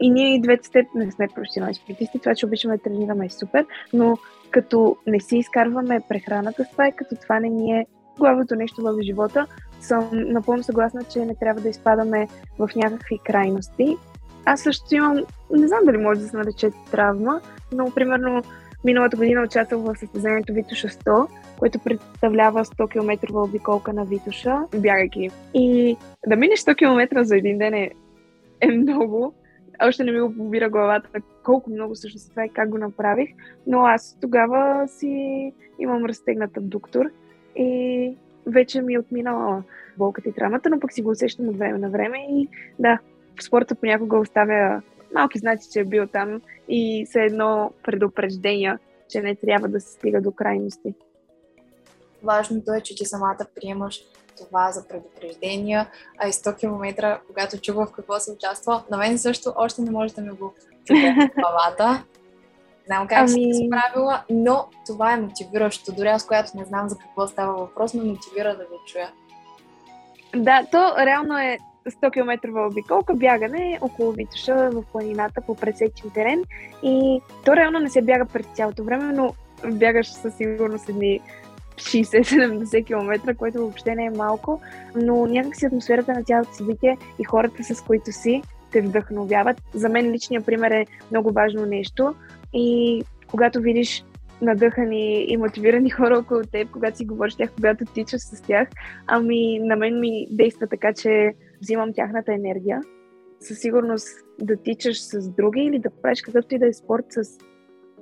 И 0.00 0.10
ние 0.10 0.34
и 0.34 0.40
двете 0.40 0.66
сте 0.66 0.86
не 0.94 1.12
сме 1.12 1.28
професионални 1.34 1.74
спортисти, 1.74 2.18
това, 2.18 2.34
че 2.34 2.46
обичаме 2.46 2.76
да 2.76 2.82
тренираме 2.82 3.26
е 3.26 3.30
супер, 3.30 3.66
но 3.92 4.16
като 4.50 4.96
не 5.06 5.20
си 5.20 5.36
изкарваме 5.36 6.00
прехраната 6.08 6.64
с 6.64 6.70
това 6.70 6.88
и 6.88 6.92
като 6.92 7.16
това 7.22 7.40
не 7.40 7.48
ни 7.48 7.72
е 7.80 7.86
главното 8.18 8.56
нещо 8.56 8.82
в 8.82 9.02
живота, 9.02 9.46
съм 9.80 10.10
напълно 10.12 10.62
съгласна, 10.62 11.04
че 11.04 11.24
не 11.24 11.34
трябва 11.34 11.60
да 11.60 11.68
изпадаме 11.68 12.28
в 12.58 12.70
някакви 12.76 13.18
крайности. 13.24 13.96
Аз 14.44 14.60
също 14.60 14.94
имам, 14.94 15.16
не 15.50 15.68
знам 15.68 15.80
дали 15.84 15.96
може 15.96 16.20
да 16.20 16.28
се 16.28 16.36
нарече 16.36 16.70
травма, 16.90 17.40
но 17.72 17.90
примерно 17.90 18.42
миналата 18.84 19.16
година 19.16 19.42
участвах 19.42 19.80
в 19.80 19.98
състезанието 19.98 20.52
Витуша 20.52 20.88
100, 20.88 21.28
което 21.58 21.78
представлява 21.78 22.64
100 22.64 22.90
км 22.90 23.34
обиколка 23.34 23.92
на 23.92 24.04
Витуша, 24.04 24.58
бягайки. 24.76 25.30
И 25.54 25.96
да 26.26 26.36
минеш 26.36 26.60
100 26.60 26.76
км 26.76 27.24
за 27.24 27.36
един 27.36 27.58
ден 27.58 27.74
е, 27.74 27.90
е 28.60 28.66
много. 28.66 29.34
Още 29.82 30.04
не 30.04 30.12
ми 30.12 30.20
го 30.20 30.34
побира 30.36 30.70
главата 30.70 31.08
колко 31.44 31.70
много 31.70 31.94
всъщност 31.94 32.30
това 32.30 32.44
и 32.44 32.48
как 32.48 32.70
го 32.70 32.78
направих, 32.78 33.30
но 33.66 33.80
аз 33.80 34.18
тогава 34.20 34.88
си 34.88 35.52
имам 35.78 36.04
разтегната 36.04 36.60
доктор 36.60 37.10
и 37.56 38.16
вече 38.46 38.82
ми 38.82 38.94
е 38.94 38.98
отминала 38.98 39.62
болката 39.98 40.28
и 40.28 40.32
травмата, 40.32 40.70
но 40.70 40.80
пък 40.80 40.92
си 40.92 41.02
го 41.02 41.10
усещам 41.10 41.48
от 41.48 41.56
време 41.56 41.78
на 41.78 41.90
време 41.90 42.18
и 42.30 42.48
да, 42.78 42.98
в 43.40 43.44
спорта 43.44 43.74
понякога 43.74 44.18
оставя 44.18 44.82
малки 45.14 45.38
знаци, 45.38 45.70
че 45.72 45.80
е 45.80 45.84
бил 45.84 46.06
там 46.06 46.40
и 46.68 47.06
се 47.06 47.20
едно 47.22 47.70
предупреждение, 47.82 48.78
че 49.08 49.20
не 49.20 49.34
трябва 49.34 49.68
да 49.68 49.80
се 49.80 49.92
стига 49.92 50.20
до 50.20 50.32
крайности. 50.32 50.94
Важното 52.24 52.72
е, 52.72 52.80
че 52.80 52.94
ти 52.94 53.04
самата 53.04 53.46
приемаш 53.54 54.00
това 54.36 54.72
за 54.72 54.88
предупреждения, 54.88 55.90
а 56.18 56.28
и 56.28 56.32
100 56.32 56.58
км, 56.58 57.20
когато 57.26 57.60
чува 57.60 57.86
в 57.86 57.92
какво 57.92 58.20
се 58.20 58.32
участва, 58.32 58.84
на 58.90 58.96
мен 58.96 59.18
също 59.18 59.52
още 59.56 59.82
не 59.82 59.90
може 59.90 60.14
да 60.14 60.22
ми 60.22 60.30
го 60.30 60.54
в 60.90 61.30
главата. 61.38 62.04
Знам 62.86 63.08
как 63.08 63.18
ами... 63.18 63.54
се 63.54 63.66
справила, 63.66 64.24
но 64.30 64.68
това 64.86 65.12
е 65.12 65.20
мотивиращо. 65.20 65.92
Дори 65.92 66.08
аз, 66.08 66.26
която 66.26 66.50
не 66.56 66.64
знам 66.64 66.88
за 66.88 66.98
какво 66.98 67.26
става 67.26 67.52
въпрос, 67.52 67.94
ме 67.94 68.04
мотивира 68.04 68.56
да 68.56 68.64
го 68.64 68.84
чуя. 68.86 69.12
Да, 70.36 70.66
то 70.72 70.94
реално 70.98 71.38
е 71.38 71.58
100 71.90 72.12
км 72.12 72.66
обиколка, 72.66 73.14
бягане 73.14 73.78
около 73.80 74.12
Витоша 74.12 74.70
в 74.70 74.82
планината 74.92 75.40
по 75.40 75.54
пресечен 75.54 76.10
терен 76.10 76.44
и 76.82 77.20
то 77.44 77.56
реално 77.56 77.78
не 77.78 77.90
се 77.90 78.02
бяга 78.02 78.24
през 78.24 78.46
цялото 78.54 78.84
време, 78.84 79.12
но 79.12 79.34
бягаш 79.72 80.08
със 80.08 80.36
сигурност 80.36 80.88
едни 80.88 81.20
60-70 81.76 82.86
км, 82.86 83.34
което 83.34 83.58
въобще 83.58 83.94
не 83.94 84.04
е 84.04 84.10
малко, 84.10 84.60
но 84.96 85.26
някакси 85.26 85.66
атмосферата 85.66 86.12
на 86.12 86.24
цялото 86.24 86.54
събитие 86.54 86.98
и 87.18 87.24
хората 87.24 87.64
с 87.64 87.80
които 87.80 88.12
си 88.12 88.42
те 88.72 88.80
вдъхновяват. 88.80 89.62
За 89.74 89.88
мен 89.88 90.10
личният 90.10 90.46
пример 90.46 90.70
е 90.70 90.86
много 91.10 91.32
важно 91.32 91.66
нещо 91.66 92.14
и 92.52 93.02
когато 93.30 93.60
видиш 93.60 94.04
надъхани 94.42 95.24
и 95.28 95.36
мотивирани 95.36 95.90
хора 95.90 96.18
около 96.18 96.42
теб, 96.52 96.70
когато 96.70 96.96
си 96.96 97.04
говориш 97.04 97.34
тях, 97.34 97.50
когато 97.54 97.84
тичаш 97.84 98.20
с 98.20 98.42
тях, 98.42 98.68
ами 99.06 99.58
на 99.58 99.76
мен 99.76 100.00
ми 100.00 100.26
действа 100.30 100.66
така, 100.66 100.92
че 100.92 101.32
взимам 101.62 101.92
тяхната 101.94 102.32
енергия. 102.32 102.80
Със 103.40 103.58
сигурност 103.58 104.08
да 104.40 104.56
тичаш 104.56 105.00
с 105.00 105.28
други 105.28 105.60
или 105.60 105.78
да 105.78 105.90
правиш 106.02 106.22
какъвто 106.22 106.54
и 106.54 106.58
да 106.58 106.66
е 106.66 106.72
спорт 106.72 107.04
с 107.10 107.38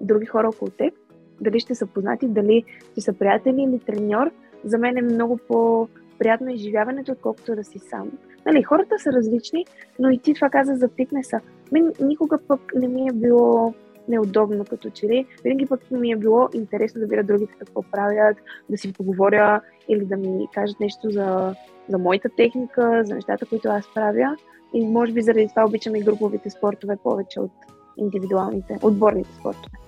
други 0.01 0.27
хора 0.27 0.49
около 0.49 0.71
теб, 0.71 0.95
дали 1.43 1.61
ще 1.61 1.75
са 1.75 1.87
познати, 1.87 2.29
дали 2.29 2.65
ще 2.93 3.01
са 3.01 3.13
приятели 3.13 3.63
или 3.63 3.79
треньор, 3.79 4.31
за 4.65 4.79
мен 4.79 4.97
е 4.97 5.03
много 5.03 5.39
по-приятно 5.49 6.51
изживяването, 6.51 7.13
отколкото 7.13 7.55
да 7.55 7.65
си 7.65 7.79
сам. 7.79 8.11
Нали, 8.47 8.63
хората 8.63 8.99
са 8.99 9.13
различни, 9.13 9.67
но 9.99 10.11
и 10.11 10.19
ти 10.19 10.35
това 10.35 10.51
каза 10.51 10.75
за 10.75 10.89
фитнеса. 10.89 11.41
Мен 11.73 11.93
никога 12.01 12.39
пък 12.49 12.61
не 12.75 12.89
ми 12.89 13.09
е 13.09 13.13
било 13.13 13.75
неудобно 14.09 14.65
като 14.65 14.91
че 14.91 15.07
ли. 15.07 15.27
Винаги 15.45 15.67
пък 15.67 15.91
ми 15.91 16.13
е 16.13 16.17
било 16.17 16.49
интересно 16.55 17.01
да 17.01 17.07
видя 17.07 17.23
другите 17.23 17.55
какво 17.59 17.83
правят, 17.83 18.37
да 18.71 18.79
си 18.79 18.93
поговоря 18.93 19.61
или 19.89 20.05
да 20.05 20.17
ми 20.17 20.47
кажат 20.55 20.81
нещо 20.81 21.11
за, 21.11 21.55
за 21.89 21.99
моята 21.99 22.29
техника, 22.37 23.03
за 23.05 23.15
нещата, 23.15 23.47
които 23.47 23.69
аз 23.69 23.95
правя. 23.95 24.37
И 24.75 24.87
може 24.87 25.13
би 25.13 25.23
заради 25.23 25.49
това 25.49 25.65
обичам 25.65 25.97
и 25.97 26.03
груповите 26.03 26.51
спортове 26.51 26.97
повече 26.97 27.41
от 27.41 27.53
индивидуалните, 27.97 28.79
отборните 28.83 29.35
спортове. 29.35 29.82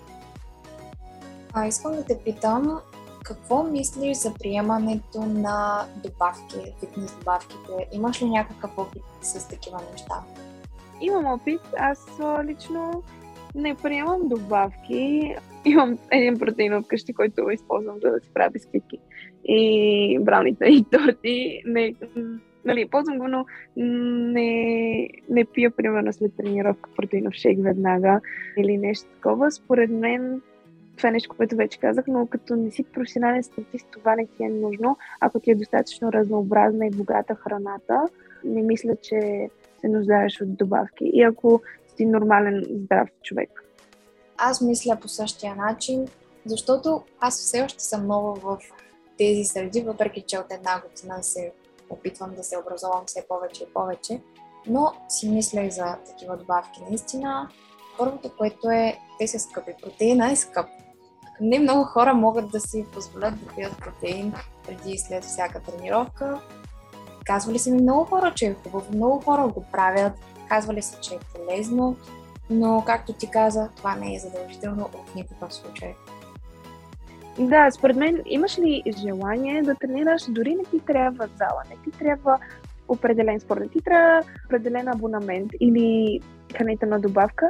А 1.55 1.67
искам 1.67 1.93
да 1.93 2.05
те 2.05 2.19
питам, 2.25 2.81
какво 3.25 3.63
мислиш 3.63 4.17
за 4.17 4.35
приемането 4.35 5.21
на 5.21 5.87
добавки, 6.03 6.57
фитнес 6.81 7.17
добавките? 7.19 7.89
Имаш 7.93 8.23
ли 8.23 8.31
някакъв 8.31 8.79
опит 8.79 9.03
с 9.23 9.49
такива 9.49 9.81
неща? 9.93 10.15
Имам 11.01 11.27
опит. 11.27 11.61
Аз 11.79 12.07
лично 12.45 13.03
не 13.55 13.75
приемам 13.75 14.29
добавки. 14.29 15.35
Имам 15.65 15.99
един 16.11 16.39
протеин 16.39 16.75
от 16.75 16.89
къщи, 16.89 17.13
който 17.13 17.51
използвам 17.51 17.97
за 18.03 18.11
да 18.11 18.21
си 18.21 18.31
правя 18.35 18.51
бисквитки 18.51 18.99
и 19.45 20.19
брауните 20.21 20.65
и 20.65 20.85
торти. 20.91 21.63
Не, 21.67 21.95
нали, 22.65 22.89
ползвам 22.89 23.19
го, 23.19 23.29
но 23.29 23.47
не, 23.77 25.09
не 25.31 25.45
пия, 25.45 25.71
примерно, 25.71 26.13
след 26.13 26.37
тренировка 26.37 26.91
протеинов 26.97 27.35
шейк 27.35 27.59
веднага 27.63 28.21
или 28.59 28.79
нещо 28.79 29.09
такова. 29.11 29.51
Според 29.51 29.91
мен 29.91 30.43
това 30.97 31.09
е 31.09 31.13
нещо, 31.13 31.35
което 31.37 31.57
вече 31.57 31.79
казах, 31.79 32.05
но 32.09 32.27
като 32.27 32.57
не 32.57 32.71
си 32.71 32.85
професионален 32.85 33.43
спортист, 33.43 33.87
това 33.91 34.17
не 34.17 34.27
ти 34.27 34.45
е 34.45 34.49
нужно. 34.49 34.97
Ако 35.21 35.41
ти 35.41 35.51
е 35.51 35.55
достатъчно 35.55 36.13
разнообразна 36.13 36.87
и 36.87 36.91
богата 36.91 37.35
храната, 37.35 38.09
не 38.45 38.63
мисля, 38.63 38.97
че 39.03 39.49
се 39.81 39.89
нуждаеш 39.89 40.41
от 40.41 40.57
добавки. 40.57 41.05
И 41.05 41.23
ако 41.23 41.63
си 41.97 42.07
нормален, 42.07 42.65
здрав 42.71 43.09
човек. 43.23 43.65
Аз 44.37 44.61
мисля 44.61 44.97
по 45.01 45.09
същия 45.09 45.55
начин, 45.55 46.07
защото 46.47 47.03
аз 47.21 47.39
все 47.39 47.63
още 47.63 47.85
съм 47.85 48.05
много 48.05 48.35
в 48.35 48.59
тези 49.19 49.45
среди, 49.45 49.81
въпреки 49.81 50.23
че 50.23 50.39
от 50.39 50.53
една 50.53 50.81
година 50.81 51.23
се 51.23 51.53
опитвам 51.91 52.35
да 52.35 52.45
се 52.45 52.59
образовам 52.59 53.03
все 53.07 53.25
повече 53.29 53.63
и 53.63 53.73
повече, 53.75 54.21
но 54.67 54.93
си 55.09 55.29
мисля 55.29 55.61
и 55.63 55.71
за 55.71 55.97
такива 56.07 56.37
добавки. 56.37 56.81
Наистина, 56.89 57.49
първото, 57.99 58.37
което 58.39 58.71
е, 58.71 58.99
те 59.19 59.27
са 59.27 59.39
скъпи. 59.39 59.73
Протеина 59.83 60.31
е 60.31 60.37
скъп 60.37 60.67
не 61.41 61.59
много 61.59 61.85
хора 61.85 62.15
могат 62.15 62.51
да 62.51 62.61
си 62.61 62.87
позволят 62.93 63.35
да 63.45 63.55
пият 63.55 63.79
протеин 63.79 64.33
преди 64.67 64.91
и 64.91 64.99
след 64.99 65.25
всяка 65.25 65.61
тренировка. 65.61 66.41
Казвали 67.25 67.59
са 67.59 67.71
ми 67.71 67.83
много 67.83 68.05
хора, 68.05 68.33
че 68.35 68.47
е 68.47 68.55
хубаво, 68.55 68.93
много 68.93 69.21
хора 69.21 69.49
го 69.49 69.65
правят, 69.73 70.13
казвали 70.49 70.83
са, 70.83 71.01
че 71.01 71.15
е 71.15 71.19
полезно, 71.35 71.97
но 72.51 72.83
както 72.87 73.13
ти 73.13 73.31
каза, 73.31 73.69
това 73.77 73.97
не 73.97 74.15
е 74.15 74.19
задължително 74.19 74.89
в 74.93 75.15
никакъв 75.15 75.55
случай. 75.55 75.95
Да, 77.39 77.71
според 77.71 77.97
мен 77.97 78.23
имаш 78.27 78.59
ли 78.59 78.83
желание 78.99 79.63
да 79.63 79.75
тренираш, 79.75 80.23
дори 80.29 80.55
не 80.55 80.65
ти 80.65 80.81
трябва 80.81 81.29
зала, 81.39 81.63
не 81.71 81.77
ти 81.85 81.99
трябва 81.99 82.39
определен 82.89 83.41
спорт. 83.41 83.73
Ти 83.73 83.81
трябва 83.81 84.23
определен 84.47 84.89
абонамент 84.89 85.51
или 85.61 86.21
хранителна 86.57 87.01
добавка, 87.01 87.49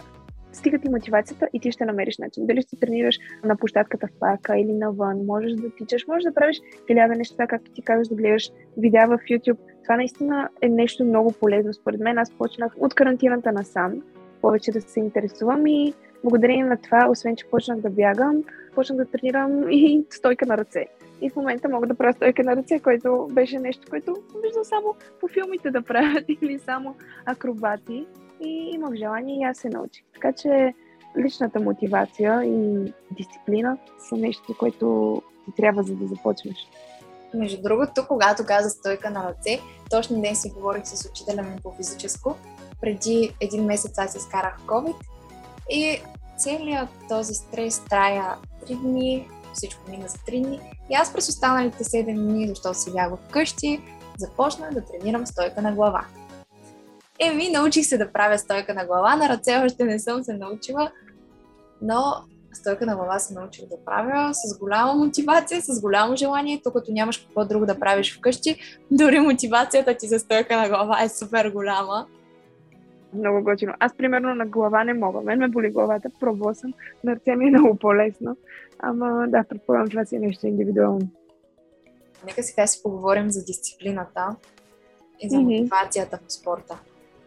стига 0.55 0.79
ти 0.79 0.89
мотивацията 0.89 1.49
и 1.53 1.61
ти 1.61 1.73
ще 1.73 1.85
намериш 1.85 2.19
начин. 2.19 2.47
Дали 2.47 2.63
ще 2.63 2.77
тренираш 2.77 3.19
на 3.45 3.57
площадката 3.57 4.07
в 4.07 4.19
парка 4.21 4.59
или 4.59 4.73
навън, 4.73 5.25
можеш 5.27 5.53
да 5.53 5.71
тичаш, 5.71 6.07
можеш 6.07 6.25
да 6.25 6.35
правиш 6.35 6.61
хиляда 6.87 7.15
неща, 7.15 7.47
както 7.47 7.71
ти 7.71 7.83
казваш, 7.83 8.09
да 8.09 8.15
гледаш 8.15 8.51
видеа 8.77 9.07
в 9.07 9.19
YouTube. 9.31 9.59
Това 9.83 9.97
наистина 9.97 10.49
е 10.63 10.69
нещо 10.69 11.05
много 11.05 11.33
полезно. 11.41 11.73
Според 11.73 12.01
мен 12.01 12.19
аз 12.19 12.31
почнах 12.31 12.73
от 12.79 12.95
карантината 12.95 13.53
насам, 13.53 14.03
повече 14.41 14.73
да 14.73 14.81
се 14.81 15.01
интересувам 15.01 15.67
и 15.67 15.95
благодарение 16.25 16.65
на 16.65 16.77
това, 16.77 17.09
освен 17.11 17.37
че 17.37 17.47
почнах 17.47 17.79
да 17.79 17.91
бягам, 17.91 18.45
почнах 18.75 18.99
да 18.99 19.05
тренирам 19.05 19.71
и 19.71 20.05
стойка 20.11 20.47
на 20.47 20.59
ръце. 20.59 20.87
И 21.21 21.31
в 21.31 21.37
момента 21.37 21.69
мога 21.69 21.87
да 21.87 21.95
правя 21.95 22.13
стойка 22.13 22.43
на 22.45 22.57
ръце, 22.57 22.81
което 22.81 23.29
беше 23.33 23.59
нещо, 23.59 23.87
което 23.91 24.17
виждам 24.43 24.65
само 24.65 24.95
по 25.21 25.29
филмите 25.29 25.71
да 25.71 25.83
правят 25.83 26.25
или 26.43 26.59
само 26.59 26.95
акробати 27.27 28.07
и 28.41 28.71
имах 28.75 28.95
желание 28.95 29.39
и 29.39 29.45
аз 29.45 29.59
се 29.59 29.69
научих. 29.69 30.05
Така 30.15 30.33
че 30.33 30.75
личната 31.19 31.61
мотивация 31.61 32.45
и 32.45 32.93
дисциплина 33.11 33.79
са 34.09 34.17
нещо, 34.17 34.57
което 34.59 35.23
ти 35.45 35.53
трябва 35.57 35.83
за 35.83 35.95
да 35.95 36.07
започнеш. 36.07 36.57
Между 37.35 37.63
другото, 37.63 38.05
когато 38.09 38.47
каза 38.47 38.71
стойка 38.71 39.11
на 39.11 39.25
ръце, 39.25 39.61
точно 39.91 40.17
днес 40.17 40.43
си 40.43 40.51
говорих 40.51 40.87
с 40.87 41.09
учителя 41.11 41.43
ми 41.43 41.57
по 41.63 41.73
физическо. 41.73 42.37
Преди 42.81 43.37
един 43.41 43.65
месец 43.65 43.99
аз 43.99 44.17
изкарах 44.17 44.61
COVID 44.67 44.95
и 45.71 46.01
целият 46.39 46.89
този 47.09 47.35
стрес 47.35 47.85
трая 47.91 48.37
3 48.67 48.77
дни, 48.77 49.29
всичко 49.53 49.91
мина 49.91 50.09
за 50.09 50.19
3 50.19 50.47
дни. 50.47 50.61
И 50.91 50.95
аз 50.95 51.13
през 51.13 51.29
останалите 51.29 51.85
7 51.85 52.15
дни, 52.15 52.49
защото 52.49 52.79
си 52.79 52.93
бях 52.93 53.13
вкъщи, 53.29 53.81
започнах 54.19 54.75
да 54.75 54.85
тренирам 54.85 55.27
стойка 55.27 55.63
на 55.63 55.73
глава. 55.73 56.07
Еми, 57.19 57.51
научих 57.51 57.87
се 57.87 57.99
да 57.99 58.13
правя 58.13 58.39
стойка 58.39 58.75
на 58.75 58.87
глава, 58.87 59.17
на 59.17 59.29
ръце 59.29 59.63
още 59.65 59.85
не 59.85 59.99
съм 59.99 60.25
се 60.25 60.33
научила, 60.33 60.91
но 61.83 62.03
стойка 62.53 62.87
на 62.87 62.97
глава 62.97 63.19
се 63.19 63.35
научих 63.35 63.69
да 63.69 63.85
правя 63.85 64.35
с 64.35 64.59
голяма 64.59 64.95
мотивация, 64.95 65.63
с 65.63 65.81
голямо 65.81 66.17
желание, 66.17 66.61
то 66.65 66.73
като 66.73 66.93
нямаш 66.93 67.19
какво 67.19 67.45
друго 67.45 67.67
да 67.67 67.81
правиш 67.81 68.19
вкъщи, 68.19 68.57
дори 68.91 69.21
мотивацията 69.21 69.97
ти 69.97 70.09
за 70.09 70.19
стойка 70.19 70.57
на 70.57 70.69
глава 70.69 71.03
е 71.03 71.09
супер 71.09 71.51
голяма. 71.51 72.07
Много 73.15 73.45
готино. 73.45 73.73
Аз, 73.81 73.97
примерно, 73.97 74.35
на 74.35 74.47
глава 74.47 74.85
не 74.85 74.95
мога. 74.95 75.21
Мен 75.21 75.39
ме 75.39 75.49
боли 75.49 75.71
главата, 75.71 76.11
пробвала 76.21 76.55
съм. 76.55 76.75
На 77.05 77.13
ръце 77.13 77.37
ми 77.37 77.47
е 77.47 77.51
много 77.51 77.77
по-лесно. 77.77 78.37
Ама 78.79 79.27
да, 79.29 79.45
предполагам, 79.49 79.89
това 79.89 80.05
си 80.05 80.17
е 80.17 80.19
нещо 80.19 80.47
индивидуално. 80.47 81.09
Нека 82.27 82.43
сега 82.43 82.67
си 82.67 82.83
поговорим 82.83 83.31
за 83.31 83.45
дисциплината 83.45 84.37
и 85.21 85.31
за 85.31 85.41
мотивацията 85.41 86.19
в 86.29 86.33
спорта. 86.33 86.79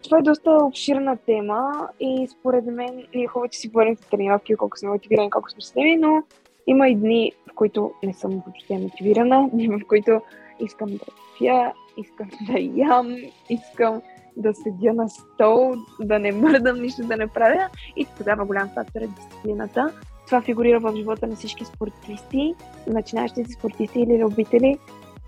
Това 0.07 0.19
е 0.19 0.21
доста 0.21 0.51
обширна 0.51 1.17
тема 1.17 1.89
и 1.99 2.27
според 2.27 2.65
мен 2.65 3.03
ние 3.15 3.23
е 3.23 3.27
хубаво, 3.27 3.49
че 3.49 3.59
си 3.59 3.67
говорим 3.67 3.95
за 3.95 4.09
тренировки, 4.09 4.55
колко 4.55 4.77
сме 4.77 4.89
мотивирани, 4.89 5.29
колко 5.29 5.49
сме 5.49 5.61
щастливи, 5.61 5.95
но 5.95 6.23
има 6.67 6.87
и 6.89 6.95
дни, 6.95 7.31
в 7.51 7.55
които 7.55 7.91
не 8.03 8.13
съм 8.13 8.31
въобще 8.45 8.77
мотивирана, 8.77 9.49
дни, 9.53 9.67
в 9.67 9.79
които 9.87 10.21
искам 10.59 10.89
да 10.89 11.05
пия, 11.37 11.73
искам 11.97 12.29
да 12.41 12.59
ям, 12.59 13.15
искам 13.49 14.01
да 14.37 14.53
седя 14.53 14.93
на 14.93 15.09
стол, 15.09 15.75
да 15.99 16.19
не 16.19 16.31
мърдам, 16.31 16.81
нищо 16.81 17.03
да 17.03 17.17
не 17.17 17.27
правя. 17.27 17.69
И 17.95 18.07
тогава 18.17 18.45
голям 18.45 18.69
фактор 18.69 19.01
е 19.01 19.07
дисциплината. 19.07 19.93
Това 20.25 20.41
фигурира 20.41 20.79
в 20.79 20.95
живота 20.95 21.27
на 21.27 21.35
всички 21.35 21.65
спортисти, 21.65 22.55
начинаещите 22.87 23.51
спортисти 23.51 23.99
или 23.99 24.23
любители 24.23 24.77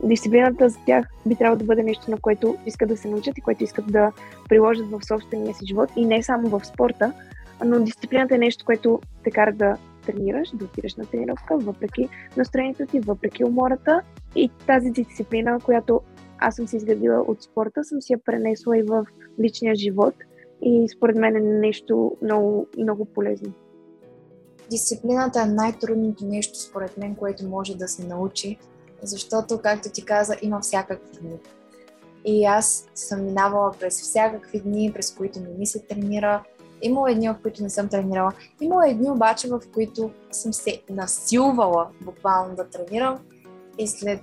дисциплината 0.03 0.69
за 0.69 0.79
тях 0.85 1.07
би 1.25 1.35
трябвало 1.35 1.59
да 1.59 1.65
бъде 1.65 1.83
нещо, 1.83 2.11
на 2.11 2.17
което 2.17 2.55
искат 2.65 2.89
да 2.89 2.97
се 2.97 3.07
научат 3.07 3.37
и 3.37 3.41
което 3.41 3.63
искат 3.63 3.91
да 3.91 4.11
приложат 4.49 4.91
в 4.91 4.99
собствения 5.07 5.53
си 5.53 5.65
живот 5.65 5.89
и 5.95 6.05
не 6.05 6.23
само 6.23 6.49
в 6.49 6.65
спорта, 6.65 7.13
но 7.65 7.79
дисциплината 7.79 8.35
е 8.35 8.37
нещо, 8.37 8.65
което 8.65 8.99
те 9.23 9.31
кара 9.31 9.53
да 9.53 9.77
тренираш, 10.05 10.49
да 10.53 10.65
отидеш 10.65 10.95
на 10.95 11.05
тренировка, 11.05 11.57
въпреки 11.57 12.09
настроението 12.37 12.85
ти, 12.85 12.99
въпреки 12.99 13.43
умората 13.43 14.01
и 14.35 14.49
тази 14.67 14.89
дисциплина, 14.89 15.59
която 15.63 16.01
аз 16.37 16.55
съм 16.55 16.67
си 16.67 16.75
изградила 16.75 17.21
от 17.21 17.43
спорта, 17.43 17.83
съм 17.83 18.01
си 18.01 18.13
я 18.13 18.19
пренесла 18.23 18.77
и 18.77 18.83
в 18.83 19.05
личния 19.41 19.75
живот 19.75 20.13
и 20.61 20.87
според 20.95 21.15
мен 21.15 21.35
е 21.35 21.39
нещо 21.39 22.17
много, 22.21 22.67
много 22.77 23.05
полезно. 23.05 23.53
Дисциплината 24.69 25.41
е 25.41 25.45
най-трудното 25.45 26.25
нещо, 26.25 26.59
според 26.59 26.97
мен, 26.97 27.15
което 27.15 27.49
може 27.49 27.77
да 27.77 27.87
се 27.87 28.07
научи 28.07 28.57
защото, 29.03 29.59
както 29.61 29.89
ти 29.89 30.05
каза, 30.05 30.35
има 30.41 30.59
всякакви 30.59 31.17
дни. 31.21 31.37
И 32.25 32.45
аз 32.45 32.87
съм 32.95 33.25
минавала 33.25 33.71
през 33.79 34.01
всякакви 34.01 34.59
дни, 34.59 34.91
през 34.93 35.13
които 35.13 35.39
не 35.39 35.49
ми 35.49 35.65
се 35.65 35.79
тренира. 35.79 36.43
Имало 36.81 37.07
едни, 37.07 37.29
в 37.29 37.35
които 37.41 37.63
не 37.63 37.69
съм 37.69 37.89
тренирала. 37.89 38.31
Имало 38.61 38.81
едни 38.81 39.11
обаче, 39.11 39.49
в 39.49 39.61
които 39.73 40.11
съм 40.31 40.53
се 40.53 40.81
насилвала 40.89 41.87
буквално 42.01 42.55
да 42.55 42.69
тренирам. 42.69 43.19
И 43.77 43.87
след 43.87 44.21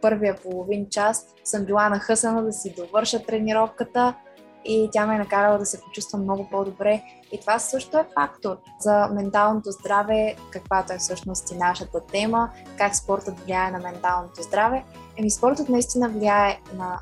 първия 0.00 0.36
половин 0.42 0.88
час 0.90 1.26
съм 1.44 1.64
била 1.64 1.88
нахъсана 1.88 2.44
да 2.44 2.52
си 2.52 2.74
довърша 2.76 3.22
тренировката 3.22 4.14
и 4.64 4.88
тя 4.92 5.06
ме 5.06 5.14
е 5.14 5.18
накарала 5.18 5.58
да 5.58 5.66
се 5.66 5.80
почувствам 5.80 6.22
много 6.22 6.48
по-добре. 6.50 7.02
И 7.32 7.40
това 7.40 7.58
също 7.58 7.98
е 7.98 8.08
фактор 8.14 8.56
за 8.80 9.08
менталното 9.12 9.70
здраве, 9.70 10.36
каквато 10.50 10.92
е 10.92 10.98
всъщност 10.98 11.50
и 11.50 11.56
нашата 11.56 12.00
тема, 12.00 12.50
как 12.78 12.96
спортът 12.96 13.40
влияе 13.40 13.70
на 13.70 13.78
менталното 13.78 14.42
здраве. 14.42 14.84
Еми 15.16 15.30
спортът 15.30 15.68
наистина 15.68 16.08
влияе 16.08 16.60
на 16.74 17.00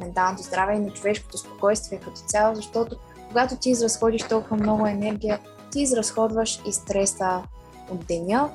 менталното 0.00 0.42
здраве 0.42 0.74
и 0.74 0.78
на 0.78 0.90
човешкото 0.90 1.38
спокойствие 1.38 2.00
като 2.00 2.20
цяло, 2.26 2.54
защото 2.54 2.96
когато 3.28 3.56
ти 3.56 3.70
изразходиш 3.70 4.22
толкова 4.22 4.56
много 4.56 4.86
енергия, 4.86 5.40
ти 5.72 5.80
изразходваш 5.80 6.62
и 6.66 6.72
стреса 6.72 7.42
от 7.90 8.06
деня 8.06 8.50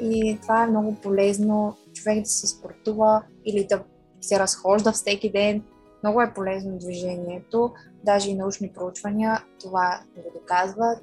и 0.00 0.38
това 0.42 0.62
е 0.62 0.66
много 0.66 0.94
полезно 0.94 1.76
човек 1.94 2.22
да 2.22 2.28
се 2.28 2.46
спортува 2.46 3.22
или 3.44 3.66
да 3.66 3.82
се 4.20 4.38
разхожда 4.38 4.92
всеки 4.92 5.32
ден, 5.32 5.62
много 6.02 6.22
е 6.22 6.34
полезно 6.34 6.78
движението, 6.78 7.72
даже 8.04 8.30
и 8.30 8.34
научни 8.34 8.72
проучвания 8.72 9.44
това 9.60 10.00
го 10.16 10.38
доказват, 10.40 10.98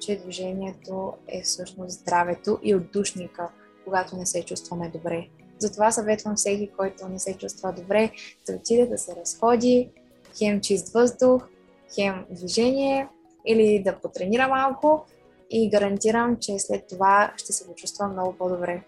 че 0.00 0.18
движението 0.18 1.12
е 1.28 1.42
всъщност 1.42 2.00
здравето 2.00 2.58
и 2.62 2.74
отдушника, 2.74 3.48
когато 3.84 4.16
не 4.16 4.26
се 4.26 4.44
чувстваме 4.44 4.88
добре. 4.88 5.28
Затова 5.58 5.90
съветвам 5.90 6.36
всеки, 6.36 6.70
който 6.76 7.08
не 7.08 7.18
се 7.18 7.38
чувства 7.38 7.72
добре, 7.72 8.10
да 8.46 8.54
отиде 8.54 8.86
да 8.86 8.98
се 8.98 9.16
разходи, 9.16 9.90
хем 10.38 10.60
чист 10.60 10.92
въздух, 10.92 11.48
хем 11.94 12.26
движение 12.30 13.08
или 13.46 13.82
да 13.84 14.00
потренира 14.00 14.48
малко 14.48 15.04
и 15.50 15.70
гарантирам, 15.70 16.36
че 16.40 16.58
след 16.58 16.86
това 16.88 17.32
ще 17.36 17.52
се 17.52 17.66
почувства 17.66 18.08
много 18.08 18.32
по-добре 18.32 18.82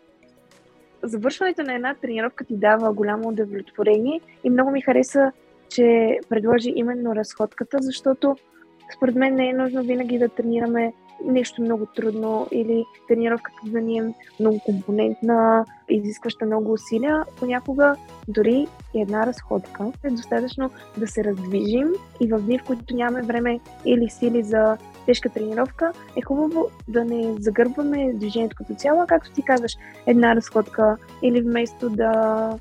завършването 1.03 1.63
на 1.63 1.75
една 1.75 1.95
тренировка 1.95 2.45
ти 2.45 2.57
дава 2.57 2.93
голямо 2.93 3.29
удовлетворение 3.29 4.21
и 4.45 4.51
много 4.51 4.71
ми 4.71 4.81
хареса, 4.81 5.33
че 5.69 6.19
предложи 6.29 6.73
именно 6.75 7.15
разходката, 7.15 7.79
защото 7.81 8.37
според 8.97 9.15
мен 9.15 9.35
не 9.35 9.49
е 9.49 9.53
нужно 9.53 9.83
винаги 9.83 10.19
да 10.19 10.29
тренираме 10.29 10.93
нещо 11.25 11.63
много 11.63 11.87
трудно 11.87 12.47
или 12.53 12.85
тренировката 13.09 13.57
да 13.65 13.81
ни 13.81 13.99
е 13.99 14.15
много 14.41 14.61
компонентна, 14.67 15.65
изискваща 15.89 16.47
много 16.47 16.73
усилия. 16.73 17.25
Понякога 17.39 17.97
дори 18.29 18.67
една 18.95 19.27
разходка 19.27 19.93
е 20.05 20.11
достатъчно 20.11 20.71
да 20.99 21.07
се 21.07 21.25
раздвижим 21.25 21.89
и 22.21 22.29
в 22.29 22.39
дни, 22.39 22.59
в 22.59 22.65
които 22.65 22.97
нямаме 22.97 23.23
време 23.23 23.61
или 23.85 24.11
сили 24.11 24.43
за 24.43 24.77
тежка 25.07 25.29
тренировка, 25.29 25.93
е 26.17 26.23
хубаво 26.23 26.67
да 26.89 27.05
не 27.05 27.35
загърбваме 27.39 28.13
движението 28.15 28.57
като 28.57 28.75
цяло, 28.75 29.07
както 29.09 29.33
ти 29.33 29.43
казваш, 29.43 29.73
една 30.07 30.37
разходка 30.37 30.97
или 31.23 31.43
вместо 31.43 31.91
да 31.91 32.59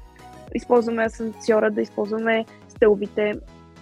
използваме 0.56 1.04
асансьора, 1.04 1.72
да 1.72 1.82
използваме 1.82 2.46
стълбите, 2.70 3.34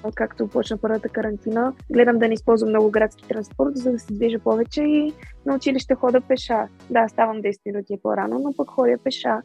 откакто 0.04 0.48
почна 0.48 0.78
първата 0.78 1.10
карантина. 1.10 1.74
Гледам 1.92 2.20
да 2.20 2.28
не 2.28 2.34
използвам 2.34 2.70
много 2.70 2.92
градски 2.92 3.28
транспорт, 3.28 3.78
за 3.78 3.92
да 3.92 4.00
се 4.00 4.14
движа 4.14 4.40
повече 4.40 4.82
и 4.82 5.14
на 5.46 5.56
училище 5.56 5.96
хода 5.96 6.22
пеша. 6.22 6.68
Да, 6.90 7.08
ставам 7.08 7.38
10 7.38 7.60
минути 7.66 8.00
по-рано, 8.04 8.40
но 8.40 8.54
пък 8.58 8.70
ходя 8.70 8.98
пеша. 9.04 9.42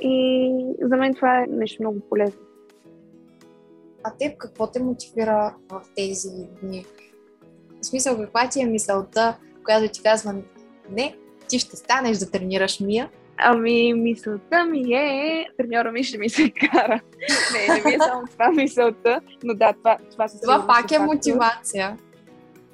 И 0.00 0.74
за 0.82 0.96
мен 0.96 1.14
това 1.14 1.38
е 1.38 1.46
нещо 1.46 1.82
много 1.82 2.00
полезно. 2.08 2.40
А 4.04 4.12
теб 4.18 4.38
какво 4.38 4.66
те 4.66 4.82
мотивира 4.82 5.54
в 5.70 5.82
тези 5.96 6.28
дни? 6.62 6.86
В 7.82 7.86
смисъл, 7.86 8.16
каква 8.16 8.48
ти 8.48 8.60
е 8.60 8.66
мисълта, 8.66 9.36
която 9.64 9.92
ти 9.92 10.02
казва, 10.02 10.34
не, 10.90 11.16
ти 11.48 11.58
ще 11.58 11.76
станеш 11.76 12.18
да 12.18 12.30
тренираш 12.30 12.80
Мия? 12.80 13.10
Ами, 13.36 13.94
мисълта 13.94 14.64
ми 14.64 14.94
е, 14.94 15.46
треньора 15.58 15.92
ми 15.92 16.04
ще 16.04 16.18
ми 16.18 16.28
се 16.28 16.50
кара. 16.50 17.00
Не, 17.52 17.74
не 17.74 17.82
ми 17.84 17.94
е 17.94 17.98
само 17.98 18.26
това 18.30 18.50
мисълта, 18.50 19.20
но 19.44 19.54
да, 19.54 19.72
това, 19.72 19.98
това 20.10 20.28
се 20.28 20.40
Това 20.40 20.66
пак 20.66 20.90
е 20.90 20.94
фактор. 20.94 21.14
мотивация. 21.14 21.96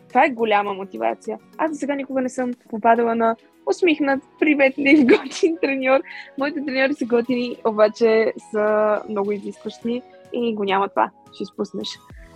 Това 0.08 0.24
е 0.24 0.30
голяма 0.30 0.74
мотивация. 0.74 1.38
Аз 1.58 1.70
до 1.70 1.76
сега 1.76 1.94
никога 1.94 2.20
не 2.20 2.28
съм 2.28 2.50
попадала 2.70 3.14
на 3.14 3.36
усмихнат, 3.66 4.20
приветлив, 4.40 5.06
готин 5.06 5.58
треньор. 5.62 6.00
Моите 6.38 6.64
треньори 6.64 6.94
са 6.94 7.04
готини, 7.04 7.56
обаче 7.64 8.32
са 8.50 8.98
много 9.08 9.32
изискващи 9.32 10.02
и 10.32 10.54
го 10.54 10.64
няма 10.64 10.88
това. 10.88 11.10
Ще 11.34 11.42
изпуснеш. 11.42 11.88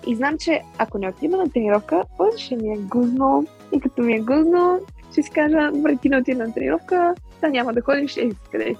И 0.06 0.16
знам, 0.16 0.38
че 0.38 0.62
ако 0.78 0.98
не 0.98 1.08
отида 1.08 1.36
на 1.36 1.50
тренировка, 1.50 2.04
после 2.18 2.38
ще 2.38 2.56
ми 2.56 2.72
е 2.72 2.78
гузно. 2.78 3.46
И 3.72 3.80
като 3.80 4.02
ми 4.02 4.14
е 4.14 4.20
гузно, 4.20 4.80
ще 5.12 5.22
си 5.22 5.30
кажа, 5.30 5.70
добре, 5.72 5.96
ти 5.96 6.08
не 6.08 6.16
отида 6.16 6.46
на 6.46 6.54
тренировка, 6.54 7.14
та 7.40 7.48
няма 7.48 7.72
да 7.72 7.80
ходиш, 7.80 8.16
е, 8.16 8.30
къде 8.52 8.64
си. 8.64 8.76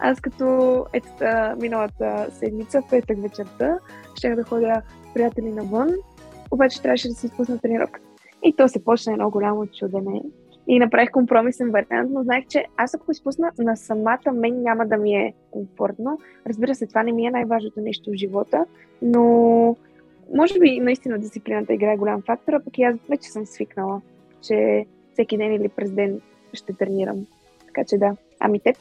Аз 0.00 0.20
като 0.20 0.86
ета 0.92 1.56
миналата 1.60 2.26
седмица, 2.30 2.82
в 2.82 2.90
петък 2.90 3.22
вечерта, 3.22 3.78
ще 4.14 4.34
да 4.34 4.44
ходя 4.44 4.82
с 5.10 5.14
приятели 5.14 5.52
навън, 5.52 5.88
обаче 6.50 6.82
трябваше 6.82 7.08
да 7.08 7.14
си 7.14 7.26
изпусна 7.26 7.58
тренировка. 7.58 8.00
И 8.42 8.56
то 8.56 8.68
се 8.68 8.84
почна 8.84 9.12
едно 9.12 9.30
голямо 9.30 9.66
чудене. 9.66 10.22
И 10.66 10.78
направих 10.78 11.10
компромисен 11.10 11.70
вариант, 11.70 12.10
но 12.12 12.22
знаех, 12.22 12.46
че 12.46 12.64
аз 12.76 12.94
ако 12.94 13.10
изпусна 13.10 13.50
на 13.58 13.76
самата 13.76 14.32
мен 14.32 14.62
няма 14.62 14.86
да 14.86 14.96
ми 14.96 15.14
е 15.14 15.34
комфортно. 15.50 16.18
Разбира 16.46 16.74
се, 16.74 16.86
това 16.86 17.02
не 17.02 17.12
ми 17.12 17.26
е 17.26 17.30
най-важното 17.30 17.80
нещо 17.80 18.10
в 18.10 18.14
живота, 18.14 18.64
но 19.02 19.76
може 20.34 20.58
би 20.58 20.80
наистина 20.80 21.18
дисциплината 21.18 21.72
играе 21.72 21.96
голям 21.96 22.22
фактор, 22.22 22.52
а 22.52 22.64
пък 22.64 22.78
и 22.78 22.82
аз 22.82 22.96
вече 23.10 23.30
съм 23.30 23.46
свикнала, 23.46 24.00
че 24.42 24.86
всеки 25.12 25.36
ден 25.36 25.52
или 25.54 25.68
през 25.68 25.90
ден 25.90 26.20
ще 26.52 26.72
тренирам. 26.72 27.26
Така 27.66 27.84
че 27.84 27.98
да. 27.98 28.16
Ами 28.40 28.60
теб? 28.60 28.76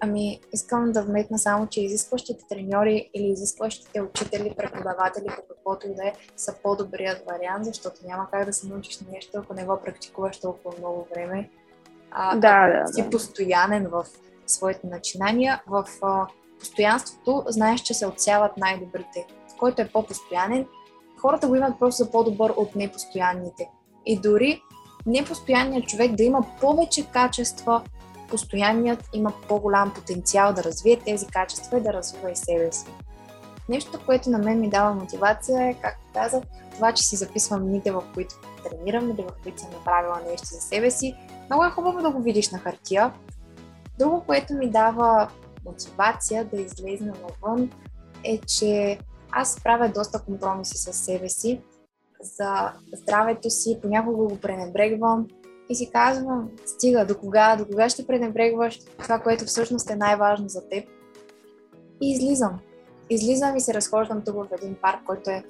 Ами, 0.00 0.40
искам 0.52 0.92
да 0.92 1.02
вметна 1.02 1.38
само, 1.38 1.66
че 1.66 1.80
изискващите 1.80 2.44
треньори 2.48 3.10
или 3.14 3.26
изискващите 3.26 4.02
учители, 4.02 4.54
преподаватели, 4.56 5.26
по 5.26 5.42
каквото 5.48 5.86
и 5.86 5.94
да 5.94 6.06
е, 6.08 6.12
са 6.36 6.54
по-добрият 6.62 7.24
вариант, 7.30 7.64
защото 7.64 7.96
няма 8.06 8.28
как 8.30 8.44
да 8.44 8.52
се 8.52 8.68
научиш 8.68 9.00
нещо, 9.12 9.30
ако 9.38 9.54
не 9.54 9.64
го 9.64 9.80
практикуваш 9.84 10.40
толкова 10.40 10.78
много 10.78 11.06
време. 11.14 11.50
А, 12.10 12.36
да, 12.36 12.68
да, 12.68 12.92
си 12.92 13.02
да. 13.02 13.10
постоянен 13.10 13.86
в 13.88 14.06
своите 14.46 14.86
начинания, 14.86 15.62
в 15.66 15.88
а, 16.02 16.26
постоянството 16.58 17.44
знаеш, 17.48 17.80
че 17.80 17.94
се 17.94 18.06
отсяват 18.06 18.56
най-добрите. 18.56 19.26
Който 19.58 19.82
е 19.82 19.88
по-постоянен, 19.88 20.66
хората 21.20 21.48
го 21.48 21.56
имат 21.56 21.78
просто 21.78 22.10
по-добър 22.10 22.50
от 22.56 22.76
непостоянните. 22.76 23.68
И 24.06 24.20
дори 24.20 24.62
непостоянният 25.06 25.88
човек 25.88 26.14
да 26.14 26.22
има 26.22 26.44
повече 26.60 27.06
качества, 27.06 27.82
постоянният 28.28 29.08
има 29.12 29.32
по-голям 29.48 29.94
потенциал 29.94 30.52
да 30.52 30.64
развие 30.64 30.96
тези 30.96 31.26
качества 31.26 31.78
и 31.78 31.82
да 31.82 31.92
развива 31.92 32.30
и 32.30 32.36
себе 32.36 32.72
си. 32.72 32.86
Нещо, 33.68 33.98
което 34.06 34.30
на 34.30 34.38
мен 34.38 34.60
ми 34.60 34.70
дава 34.70 34.94
мотивация 34.94 35.68
е, 35.68 35.74
както 35.82 36.04
казах, 36.14 36.42
това, 36.74 36.92
че 36.92 37.02
си 37.02 37.16
записвам 37.16 37.66
дните, 37.66 37.92
в 37.92 38.02
които 38.14 38.34
тренирам 38.64 39.10
или 39.10 39.22
в 39.22 39.42
които 39.42 39.60
съм 39.60 39.70
направила 39.70 40.20
нещо 40.30 40.46
за 40.46 40.60
себе 40.60 40.90
си. 40.90 41.14
Много 41.50 41.64
е 41.64 41.70
хубаво 41.70 42.02
да 42.02 42.10
го 42.10 42.22
видиш 42.22 42.50
на 42.50 42.58
хартия. 42.58 43.12
Друго, 43.98 44.24
което 44.26 44.54
ми 44.54 44.70
дава 44.70 45.28
мотивация 45.64 46.44
да 46.44 46.60
излезна 46.60 47.12
навън 47.22 47.70
е, 48.24 48.38
че 48.38 48.98
аз 49.30 49.60
правя 49.64 49.92
доста 49.94 50.22
компромиси 50.22 50.78
с 50.78 50.92
себе 50.92 51.28
си 51.28 51.60
за 52.20 52.72
здравето 52.92 53.50
си, 53.50 53.78
понякога 53.82 54.24
го 54.24 54.40
пренебрегвам 54.40 55.26
и 55.68 55.74
си 55.74 55.90
казвам, 55.90 56.50
стига, 56.66 57.06
до 57.06 57.18
кога, 57.18 57.56
до 57.56 57.64
кога 57.64 57.88
ще 57.88 58.06
пренебрегваш 58.06 58.80
това, 59.02 59.18
което 59.18 59.44
всъщност 59.44 59.90
е 59.90 59.96
най-важно 59.96 60.48
за 60.48 60.68
теб. 60.68 60.84
И 62.02 62.10
излизам. 62.10 62.58
Излизам 63.10 63.56
и 63.56 63.60
се 63.60 63.74
разхождам 63.74 64.22
тук 64.24 64.34
в 64.34 64.46
един 64.52 64.76
парк, 64.82 64.98
който 65.06 65.30
е 65.30 65.44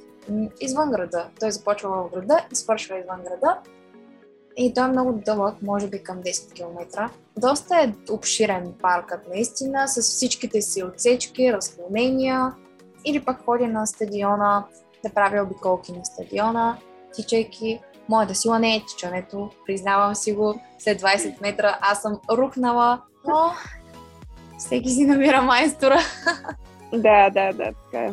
извън 0.61 0.91
града. 0.91 1.29
Той 1.41 1.51
започва 1.51 1.88
в 1.91 2.11
града 2.11 2.47
и 2.53 2.55
свършва 2.55 2.99
извън 2.99 3.21
града. 3.23 3.59
И 4.57 4.75
той 4.75 4.85
е 4.85 4.88
много 4.88 5.12
дълъг, 5.12 5.62
може 5.62 5.88
би 5.88 6.03
към 6.03 6.23
10 6.23 6.53
км. 6.53 7.11
Доста 7.37 7.77
е 7.77 7.95
обширен 8.11 8.75
паркът, 8.83 9.29
наистина, 9.29 9.88
с 9.88 10.03
всичките 10.03 10.62
си 10.62 10.83
отсечки, 10.85 11.53
разклонения. 11.53 12.55
Или 13.05 13.25
пък 13.25 13.45
ходя 13.45 13.67
на 13.67 13.87
стадиона, 13.87 14.65
да 15.05 15.11
правя 15.11 15.43
обиколки 15.43 15.93
на 15.93 16.05
стадиона, 16.05 16.77
тичайки. 17.15 17.81
Моята 18.09 18.35
сила 18.35 18.59
не 18.59 18.77
е 18.77 18.83
тичането, 18.89 19.51
признавам 19.67 20.15
си 20.15 20.33
го. 20.33 20.61
След 20.79 21.03
20 21.03 21.43
метра 21.43 21.79
аз 21.81 22.03
съм 22.03 22.21
рухнала, 22.31 23.03
но 23.29 23.53
всеки 24.59 24.91
си 24.91 25.07
намира 25.07 25.43
майстора. 25.43 25.99
Да, 26.93 27.31
да, 27.31 27.53
да, 27.53 27.73
така 27.85 28.05
е. 28.05 28.13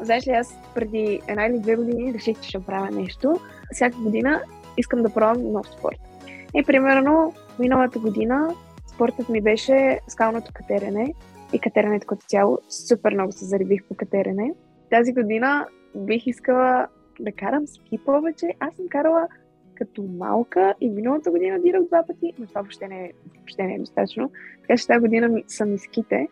Знаеш 0.00 0.26
ли, 0.26 0.30
аз 0.30 0.54
преди 0.74 1.20
една 1.28 1.46
или 1.46 1.58
две 1.58 1.76
години 1.76 2.14
реших, 2.14 2.40
че 2.40 2.48
ще 2.48 2.64
правя 2.64 2.90
нещо. 2.90 3.40
Всяка 3.72 3.96
година 3.96 4.42
искам 4.76 5.02
да 5.02 5.14
пробвам 5.14 5.52
нов 5.52 5.66
спорт. 5.66 5.98
И 6.54 6.62
примерно, 6.62 7.34
миналата 7.58 7.98
година 7.98 8.54
спортът 8.86 9.28
ми 9.28 9.40
беше 9.40 10.00
скалното 10.08 10.52
катерене 10.54 11.14
и 11.52 11.58
катеренето 11.58 12.06
като 12.06 12.26
цяло. 12.26 12.58
Супер 12.68 13.12
много 13.12 13.32
се 13.32 13.44
заребих 13.44 13.84
по 13.84 13.94
катерене. 13.94 14.54
Тази 14.90 15.12
година 15.12 15.66
бих 15.94 16.26
искала 16.26 16.86
да 17.20 17.32
карам 17.32 17.66
ски 17.66 17.98
повече. 17.98 18.54
Аз 18.60 18.74
съм 18.74 18.88
карала 18.88 19.28
като 19.74 20.02
малка 20.02 20.74
и 20.80 20.90
миналата 20.90 21.30
година 21.30 21.60
дирах 21.60 21.82
два 21.82 22.04
пъти, 22.06 22.32
но 22.38 22.46
това 22.46 22.60
въобще 22.60 22.88
не 22.88 23.04
е, 23.04 23.12
въобще 23.36 23.62
не 23.62 23.74
е 23.74 23.78
достатъчно. 23.78 24.30
Така 24.60 24.76
че 24.76 24.86
тази 24.86 25.00
година 25.00 25.28
ми, 25.28 25.44
са 25.48 25.66
ми 25.66 25.78
ските. 25.78 26.28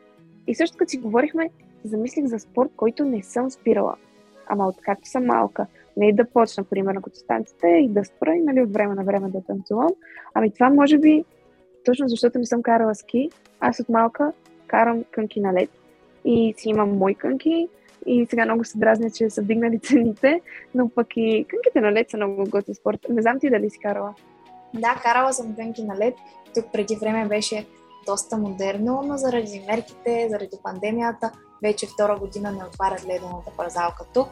И 0.47 0.55
също 0.55 0.77
като 0.77 0.91
си 0.91 0.99
говорихме, 0.99 1.51
замислих 1.85 2.27
за 2.27 2.39
спорт, 2.39 2.71
който 2.77 3.05
не 3.05 3.23
съм 3.23 3.51
спирала. 3.51 3.95
Ама 4.47 4.69
откакто 4.69 5.09
съм 5.09 5.27
малка. 5.27 5.67
Не 5.97 6.13
да 6.13 6.25
почна, 6.25 6.65
примерно, 6.65 7.03
като 7.03 7.17
станците 7.17 7.67
и 7.67 7.89
да 7.89 8.05
спра 8.05 8.35
и 8.35 8.43
нали, 8.43 8.63
от 8.63 8.73
време 8.73 8.95
на 8.95 9.05
време 9.05 9.29
да 9.29 9.43
танцувам. 9.43 9.91
Ами 10.35 10.53
това 10.53 10.71
може 10.71 10.99
би, 10.99 11.25
точно 11.85 12.09
защото 12.09 12.39
не 12.39 12.47
съм 12.47 12.63
карала 12.63 12.95
ски, 12.95 13.31
аз 13.61 13.81
от 13.81 13.89
малка 13.89 14.33
карам 14.71 15.05
кънки 15.11 15.41
на 15.41 15.55
лед. 15.55 15.71
И 16.25 16.55
си 16.57 16.69
имам 16.69 16.99
мои 16.99 17.15
кънки, 17.15 17.69
и 18.07 18.27
сега 18.31 18.45
много 18.45 18.65
се 18.65 18.79
дразня, 18.79 19.11
че 19.11 19.31
са 19.31 19.43
вдигнали 19.43 19.79
цените, 19.83 20.41
но 20.75 20.89
пък 20.89 21.07
и 21.17 21.47
кънките 21.49 21.81
на 21.81 21.93
лед 21.93 22.11
са 22.11 22.17
много 22.17 22.45
готин 22.51 22.75
спорт. 22.75 23.07
Не 23.09 23.23
знам 23.23 23.41
ти 23.41 23.51
дали 23.51 23.71
си 23.71 23.79
карала. 23.79 24.15
Да, 24.75 24.95
карала 25.03 25.33
съм 25.33 25.57
кънки 25.57 25.83
на 25.83 25.99
лед. 25.99 26.15
Тук 26.55 26.65
преди 26.73 26.97
време 26.97 27.29
беше 27.29 27.67
доста 28.07 28.37
модерно, 28.37 29.03
но 29.07 29.17
заради 29.17 29.65
мерките, 29.69 30.29
заради 30.31 30.57
пандемията, 30.63 31.33
вече 31.63 31.87
втора 31.87 32.17
година 32.19 32.53
не 32.53 32.65
отварят 32.65 33.07
ледената 33.07 33.51
парзалка 33.57 34.05
тук. 34.15 34.29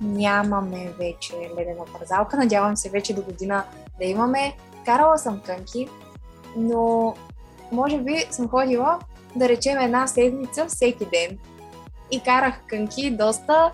Нямаме 0.00 0.90
вече 0.98 1.32
ледена 1.58 1.84
парзалка. 1.98 2.36
Надявам 2.36 2.76
се 2.76 2.90
вече 2.90 3.14
до 3.14 3.22
година 3.22 3.64
да 3.98 4.04
имаме. 4.04 4.56
Карала 4.84 5.18
съм 5.18 5.40
кънки, 5.46 5.88
но 6.56 7.14
може 7.72 7.98
би 7.98 8.26
съм 8.30 8.48
ходила 8.48 8.98
да 9.36 9.48
речем 9.48 9.78
една 9.78 10.06
седмица 10.06 10.66
всеки 10.66 11.04
ден. 11.04 11.38
И 12.10 12.20
карах 12.20 12.60
кънки 12.66 13.10
доста, 13.10 13.72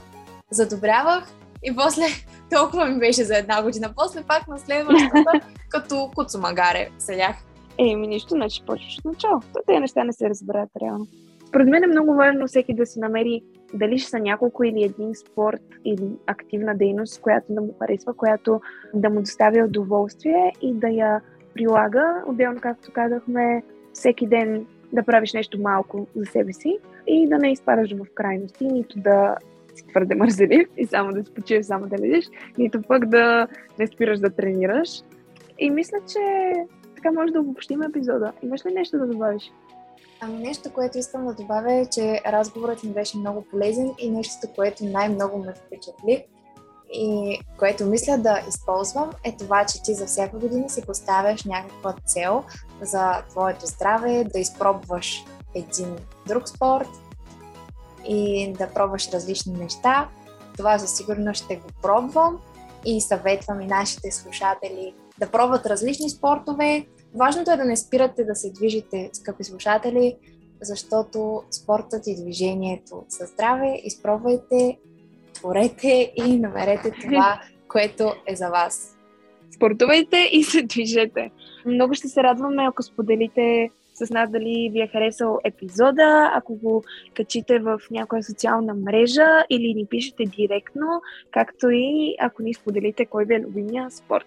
задобрявах 0.51 1.29
и 1.63 1.77
после 1.77 2.03
толкова 2.51 2.87
ми 2.87 2.99
беше 2.99 3.25
за 3.25 3.37
една 3.37 3.63
година. 3.63 3.93
После 3.97 4.23
пак 4.23 4.49
на 4.49 4.59
следващата, 4.59 5.33
като 5.69 6.11
куцумагаре 6.15 6.89
седях. 6.99 7.37
Еми, 7.79 8.07
нищо, 8.07 8.29
значи 8.29 8.63
почваш 8.67 8.99
от 8.99 9.05
начало. 9.05 9.41
То 9.53 9.61
тези 9.67 9.81
неща 9.81 10.05
не 10.05 10.13
се 10.13 10.29
разбират 10.29 10.69
реално. 10.83 11.07
Според 11.49 11.69
мен 11.69 11.85
е 11.85 11.87
много 11.87 12.15
важно 12.15 12.47
всеки 12.47 12.75
да 12.75 12.87
си 12.87 12.99
намери 12.99 13.43
дали 13.75 13.99
ще 13.99 14.11
са 14.11 14.19
няколко 14.19 14.65
или 14.65 14.83
един 14.83 15.15
спорт 15.15 15.63
или 15.85 16.09
активна 16.27 16.77
дейност, 16.77 17.21
която 17.21 17.47
да 17.55 17.61
му 17.61 17.75
харесва, 17.79 18.15
която 18.15 18.61
да 18.95 19.11
му 19.11 19.21
доставя 19.21 19.65
удоволствие 19.65 20.53
и 20.63 20.75
да 20.75 20.89
я 20.89 21.21
прилага. 21.55 22.23
Отделно, 22.27 22.61
както 22.61 22.93
казахме, 22.93 23.63
всеки 23.93 24.27
ден 24.27 24.67
да 24.93 25.03
правиш 25.03 25.33
нещо 25.33 25.61
малко 25.61 26.07
за 26.17 26.25
себе 26.25 26.53
си 26.53 26.79
и 27.07 27.29
да 27.29 27.39
не 27.39 27.53
изпадаш 27.53 27.93
в 27.93 28.07
крайности, 28.15 28.65
нито 28.65 28.99
да 28.99 29.37
си 29.75 29.87
твърде 29.87 30.15
мързелив 30.15 30.69
и 30.77 30.87
само 30.87 31.13
да 31.13 31.25
спочиваш, 31.25 31.67
само 31.67 31.87
да 31.87 31.99
лежиш, 31.99 32.25
нито 32.59 32.83
пък 32.83 33.07
да 33.07 33.49
не 33.79 33.87
спираш 33.87 34.19
да 34.19 34.31
тренираш. 34.31 35.03
И 35.59 35.71
мисля, 35.71 35.99
че 36.09 36.53
така 36.97 37.13
може 37.13 37.33
да 37.33 37.41
обобщим 37.41 37.83
епизода. 37.83 38.33
Имаш 38.43 38.67
ли 38.67 38.75
нещо 38.75 38.99
да 38.99 39.07
добавиш? 39.07 39.53
Ами 40.21 40.39
нещо, 40.39 40.73
което 40.73 40.99
искам 40.99 41.27
да 41.27 41.35
добавя 41.35 41.73
е, 41.73 41.87
че 41.87 42.21
разговорът 42.27 42.85
ми 42.85 42.93
беше 42.93 43.19
много 43.19 43.43
полезен 43.51 43.91
и 43.99 44.11
нещо, 44.11 44.47
което 44.57 44.85
най-много 44.85 45.39
ме 45.39 45.53
впечатли 45.55 46.27
и 46.93 47.39
което 47.59 47.87
мисля 47.87 48.19
да 48.19 48.41
използвам 48.49 49.11
е 49.25 49.37
това, 49.37 49.67
че 49.67 49.83
ти 49.83 49.95
за 49.95 50.07
всяка 50.07 50.39
година 50.39 50.71
си 50.71 50.83
поставяш 50.83 51.45
някаква 51.45 51.95
цел 52.07 52.45
за 52.83 53.23
твоето 53.29 53.67
здраве, 53.67 54.25
да 54.33 54.39
изпробваш 54.39 55.25
един 55.55 55.97
друг 56.27 56.49
спорт 56.49 56.89
и 58.09 58.53
да 58.59 58.69
пробваш 58.69 59.09
различни 59.09 59.53
неща. 59.53 60.09
Това 60.57 60.79
със 60.79 60.97
сигурност 60.97 61.45
ще 61.45 61.57
го 61.57 61.69
пробвам 61.83 62.39
и 62.85 63.01
съветвам 63.01 63.61
и 63.61 63.67
нашите 63.67 64.11
слушатели 64.11 64.95
да 65.19 65.31
пробват 65.31 65.67
различни 65.67 66.11
спортове. 66.11 66.87
Важното 67.15 67.51
е 67.51 67.57
да 67.57 67.65
не 67.65 67.77
спирате 67.77 68.25
да 68.25 68.35
се 68.35 68.51
движите, 68.51 69.11
скъпи 69.13 69.45
слушатели, 69.45 70.17
защото 70.63 71.43
спортът 71.51 72.07
и 72.07 72.23
движението 72.23 73.05
са 73.09 73.27
здраве. 73.27 73.81
Изпробвайте, 73.85 74.79
творете 75.41 76.13
и 76.17 76.39
намерете 76.39 76.91
това, 76.91 77.41
което 77.69 78.15
е 78.27 78.37
за 78.37 78.49
вас. 78.49 78.97
Спортувайте 79.51 80.29
и 80.33 80.43
се 80.45 80.63
движете. 80.63 81.31
Много 81.67 81.95
ще 81.95 82.09
се 82.09 82.23
радваме, 82.23 82.67
ако 82.69 82.83
споделите 82.83 83.71
с 83.95 84.11
нас 84.11 84.31
дали 84.31 84.71
ви 84.73 84.81
е 84.81 84.87
харесал 84.87 85.39
епизода, 85.45 86.31
ако 86.35 86.55
го 86.55 86.85
качите 87.15 87.59
в 87.59 87.81
някоя 87.91 88.23
социална 88.23 88.75
мрежа 88.75 89.45
или 89.51 89.75
ни 89.75 89.87
пишете 89.87 90.25
директно, 90.25 91.03
както 91.31 91.71
и 91.71 92.17
ако 92.21 92.43
ни 92.43 92.55
споделите 92.55 93.07
кой 93.07 93.25
ви 93.25 93.35
е 93.35 93.41
любимия 93.41 93.91
спорт. 93.91 94.27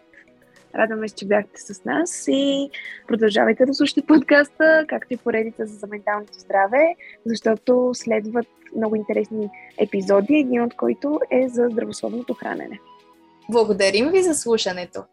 Радваме 0.76 1.08
се, 1.08 1.16
че 1.16 1.26
бяхте 1.26 1.62
с 1.62 1.86
нас 1.86 2.26
и 2.28 2.70
продължавайте 3.08 3.66
да 3.66 3.74
слушате 3.74 4.02
подкаста, 4.08 4.86
както 4.88 5.14
и 5.14 5.18
поредица 5.18 5.66
за 5.66 5.88
менталното 5.88 6.34
здраве, 6.34 6.96
защото 7.26 7.92
следват 7.94 8.48
много 8.76 8.96
интересни 8.96 9.50
епизоди, 9.78 10.36
един 10.36 10.62
от 10.62 10.76
които 10.76 11.20
е 11.32 11.48
за 11.50 11.68
здравословното 11.72 12.34
хранене. 12.34 12.80
Благодарим 13.50 14.10
ви 14.10 14.24
за 14.24 14.34
слушането! 14.34 15.04